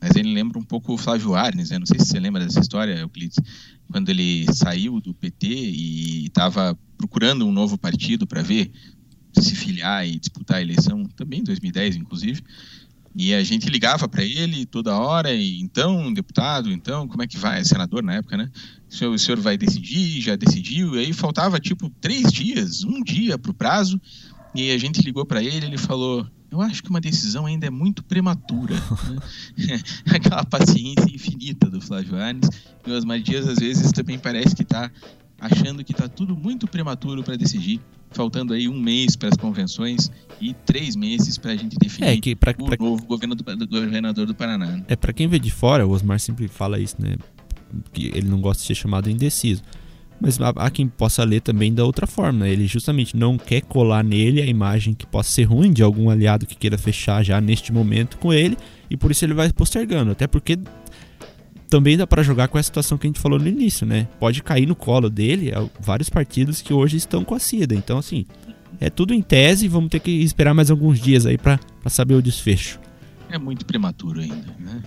mas 0.00 0.16
ele 0.16 0.32
lembra 0.32 0.58
um 0.58 0.64
pouco 0.64 0.94
o 0.94 0.98
Flávio 0.98 1.34
Arnes, 1.34 1.70
né? 1.70 1.78
não 1.78 1.86
sei 1.86 2.00
se 2.00 2.06
você 2.06 2.18
lembra 2.18 2.44
dessa 2.44 2.60
história, 2.60 2.98
Euclides, 2.98 3.38
quando 3.90 4.08
ele 4.08 4.46
saiu 4.52 5.00
do 5.00 5.14
PT 5.14 5.46
e 5.46 6.26
estava 6.26 6.76
procurando 6.96 7.46
um 7.46 7.52
novo 7.52 7.76
partido 7.78 8.26
para 8.26 8.42
ver 8.42 8.72
se 9.38 9.54
filiar 9.54 10.06
e 10.06 10.18
disputar 10.18 10.58
a 10.58 10.62
eleição, 10.62 11.04
também 11.16 11.40
em 11.40 11.44
2010, 11.44 11.96
inclusive, 11.96 12.42
e 13.14 13.34
a 13.34 13.44
gente 13.44 13.68
ligava 13.68 14.08
para 14.08 14.24
ele 14.24 14.64
toda 14.64 14.96
hora, 14.96 15.32
e 15.32 15.60
então, 15.60 16.12
deputado, 16.12 16.70
então, 16.72 17.06
como 17.06 17.22
é 17.22 17.26
que 17.26 17.36
vai? 17.36 17.64
Senador 17.64 18.02
na 18.02 18.14
época, 18.14 18.36
né? 18.36 18.50
O 18.90 18.94
senhor, 18.94 19.14
o 19.14 19.18
senhor 19.18 19.40
vai 19.40 19.56
decidir, 19.56 20.20
já 20.20 20.36
decidiu, 20.36 20.96
e 20.96 21.00
aí 21.00 21.12
faltava 21.12 21.60
tipo 21.60 21.90
três 22.00 22.32
dias, 22.32 22.84
um 22.84 23.02
dia 23.02 23.36
para 23.36 23.50
o 23.50 23.54
prazo, 23.54 24.00
e 24.54 24.70
a 24.70 24.78
gente 24.78 25.00
ligou 25.02 25.24
para 25.24 25.42
ele, 25.42 25.66
ele 25.66 25.78
falou: 25.78 26.26
Eu 26.50 26.60
acho 26.60 26.82
que 26.82 26.90
uma 26.90 27.00
decisão 27.00 27.46
ainda 27.46 27.66
é 27.66 27.70
muito 27.70 28.02
prematura. 28.02 28.74
né? 29.56 29.80
Aquela 30.14 30.44
paciência 30.44 31.14
infinita 31.14 31.70
do 31.70 31.80
Flávio 31.80 32.16
Arnes. 32.16 32.48
E 32.86 32.92
o 32.92 33.22
Dias, 33.22 33.48
às 33.48 33.58
vezes, 33.58 33.92
também 33.92 34.18
parece 34.18 34.54
que 34.54 34.62
está 34.62 34.90
achando 35.40 35.82
que 35.82 35.92
está 35.92 36.06
tudo 36.06 36.36
muito 36.36 36.66
prematuro 36.66 37.22
para 37.22 37.36
decidir. 37.36 37.80
Faltando 38.12 38.52
aí 38.52 38.68
um 38.68 38.78
mês 38.78 39.16
para 39.16 39.28
as 39.28 39.36
convenções 39.36 40.10
e 40.40 40.54
três 40.66 40.96
meses 40.96 41.38
para 41.38 41.52
a 41.52 41.56
gente 41.56 41.76
definir 41.78 42.08
é, 42.08 42.16
que 42.16 42.34
pra, 42.34 42.54
o 42.58 42.66
pra... 42.66 42.76
novo 42.78 43.04
governo 43.06 43.34
do, 43.34 43.44
do, 43.56 43.66
governador 43.66 44.26
do 44.26 44.34
Paraná. 44.34 44.66
Né? 44.66 44.84
É, 44.88 44.96
para 44.96 45.12
quem 45.12 45.26
vê 45.26 45.38
de 45.38 45.50
fora, 45.50 45.86
o 45.86 45.90
Osmar 45.90 46.18
sempre 46.18 46.48
fala 46.48 46.78
isso, 46.78 46.96
né? 46.98 47.16
Que 47.92 48.08
ele 48.14 48.28
não 48.28 48.40
gosta 48.40 48.60
de 48.60 48.66
ser 48.66 48.74
chamado 48.74 49.08
indeciso. 49.08 49.62
Mas 50.20 50.38
há 50.40 50.70
quem 50.70 50.86
possa 50.86 51.24
ler 51.24 51.40
também 51.40 51.74
da 51.74 51.84
outra 51.84 52.06
forma. 52.06 52.40
Né? 52.40 52.52
Ele 52.52 52.68
justamente 52.68 53.16
não 53.16 53.36
quer 53.36 53.60
colar 53.62 54.04
nele 54.04 54.40
a 54.40 54.46
imagem 54.46 54.94
que 54.94 55.04
possa 55.04 55.30
ser 55.30 55.44
ruim 55.44 55.72
de 55.72 55.82
algum 55.82 56.08
aliado 56.10 56.46
que 56.46 56.54
queira 56.54 56.78
fechar 56.78 57.24
já 57.24 57.40
neste 57.40 57.72
momento 57.72 58.16
com 58.18 58.32
ele. 58.32 58.56
E 58.88 58.96
por 58.96 59.10
isso 59.10 59.24
ele 59.24 59.34
vai 59.34 59.52
postergando. 59.52 60.12
Até 60.12 60.28
porque 60.28 60.56
também 61.72 61.96
dá 61.96 62.06
para 62.06 62.22
jogar 62.22 62.48
com 62.48 62.58
a 62.58 62.62
situação 62.62 62.98
que 62.98 63.06
a 63.06 63.08
gente 63.08 63.18
falou 63.18 63.38
no 63.38 63.48
início, 63.48 63.86
né? 63.86 64.06
Pode 64.20 64.42
cair 64.42 64.66
no 64.66 64.76
colo 64.76 65.08
dele 65.08 65.48
é, 65.48 65.70
vários 65.80 66.10
partidos 66.10 66.60
que 66.60 66.70
hoje 66.70 66.98
estão 66.98 67.24
com 67.24 67.34
a 67.34 67.38
CIDA. 67.38 67.74
Então, 67.74 67.96
assim, 67.96 68.26
é 68.78 68.90
tudo 68.90 69.14
em 69.14 69.22
tese. 69.22 69.68
Vamos 69.68 69.88
ter 69.88 70.00
que 70.00 70.10
esperar 70.10 70.52
mais 70.52 70.70
alguns 70.70 71.00
dias 71.00 71.24
aí 71.24 71.38
para 71.38 71.58
saber 71.86 72.12
o 72.12 72.20
desfecho 72.20 72.78
é 73.30 73.38
muito 73.38 73.64
prematuro 73.64 74.20
ainda. 74.20 74.54
Né? 74.58 74.82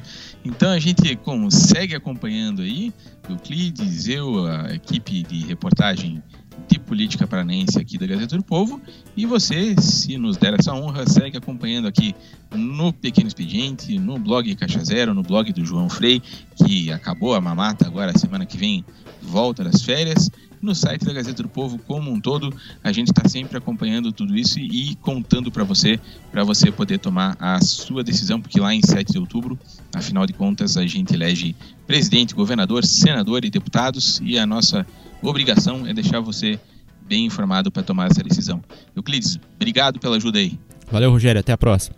Então 0.45 0.69
a 0.69 0.77
gente 0.77 1.15
como, 1.15 1.49
segue 1.49 1.95
acompanhando 1.95 2.61
aí, 2.61 2.93
Euclides, 3.27 4.07
eu, 4.07 4.45
a 4.45 4.71
equipe 4.71 5.23
de 5.23 5.39
reportagem 5.47 6.21
de 6.67 6.79
política 6.79 7.27
paranense 7.27 7.79
aqui 7.79 7.97
da 7.97 8.07
Gazeta 8.07 8.37
do 8.37 8.43
Povo, 8.43 8.81
e 9.15 9.25
você, 9.25 9.75
se 9.79 10.17
nos 10.17 10.37
der 10.37 10.53
essa 10.59 10.73
honra, 10.73 11.07
segue 11.07 11.37
acompanhando 11.37 11.87
aqui 11.87 12.15
no 12.53 12.91
Pequeno 12.93 13.27
Expediente, 13.27 13.97
no 13.99 14.17
blog 14.17 14.55
Caixa 14.55 14.83
Zero, 14.83 15.13
no 15.13 15.21
blog 15.21 15.51
do 15.53 15.65
João 15.65 15.89
Frei, 15.89 16.21
que 16.55 16.91
acabou 16.91 17.33
a 17.33 17.41
mamata 17.41 17.85
agora, 17.85 18.17
semana 18.17 18.45
que 18.45 18.57
vem 18.57 18.85
volta 19.21 19.63
das 19.63 19.81
férias, 19.81 20.29
no 20.65 20.75
site 20.75 21.05
da 21.05 21.13
Gazeta 21.13 21.43
do 21.43 21.49
Povo 21.49 21.77
como 21.77 22.11
um 22.11 22.19
todo. 22.19 22.53
A 22.83 22.91
gente 22.91 23.07
está 23.07 23.29
sempre 23.29 23.57
acompanhando 23.57 24.11
tudo 24.11 24.35
isso 24.35 24.59
e 24.59 24.95
contando 24.95 25.51
para 25.51 25.63
você, 25.63 25.99
para 26.31 26.43
você 26.43 26.71
poder 26.71 26.97
tomar 26.97 27.37
a 27.39 27.61
sua 27.61 28.03
decisão, 28.03 28.41
porque 28.41 28.59
lá 28.59 28.73
em 28.73 28.81
7 28.81 29.13
de 29.13 29.19
outubro, 29.19 29.57
afinal 29.93 30.25
de 30.25 30.33
contas, 30.33 30.75
a 30.75 30.85
gente 30.85 31.13
elege 31.13 31.55
presidente, 31.87 32.33
governador, 32.33 32.83
senador 32.83 33.45
e 33.45 33.49
deputados 33.49 34.19
e 34.23 34.37
a 34.37 34.45
nossa 34.45 34.85
obrigação 35.21 35.87
é 35.87 35.93
deixar 35.93 36.19
você 36.19 36.59
bem 37.07 37.25
informado 37.25 37.71
para 37.71 37.83
tomar 37.83 38.07
essa 38.07 38.23
decisão. 38.23 38.63
Euclides, 38.95 39.39
obrigado 39.55 39.99
pela 39.99 40.17
ajuda 40.17 40.39
aí. 40.39 40.59
Valeu, 40.91 41.11
Rogério. 41.11 41.39
Até 41.39 41.53
a 41.53 41.57
próxima. 41.57 41.95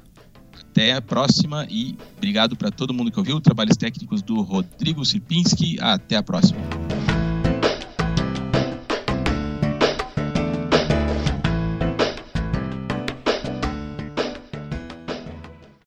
Até 0.72 0.94
a 0.94 1.02
próxima 1.02 1.66
e 1.70 1.98
obrigado 2.18 2.56
para 2.56 2.70
todo 2.70 2.94
mundo 2.94 3.12
que 3.12 3.18
ouviu. 3.18 3.40
Trabalhos 3.42 3.78
técnicos 3.78 4.22
do 4.22 4.42
Rodrigo 4.42 5.04
Sipinski. 5.04 5.78
Até 5.80 6.18
a 6.18 6.24
próxima. 6.24 6.60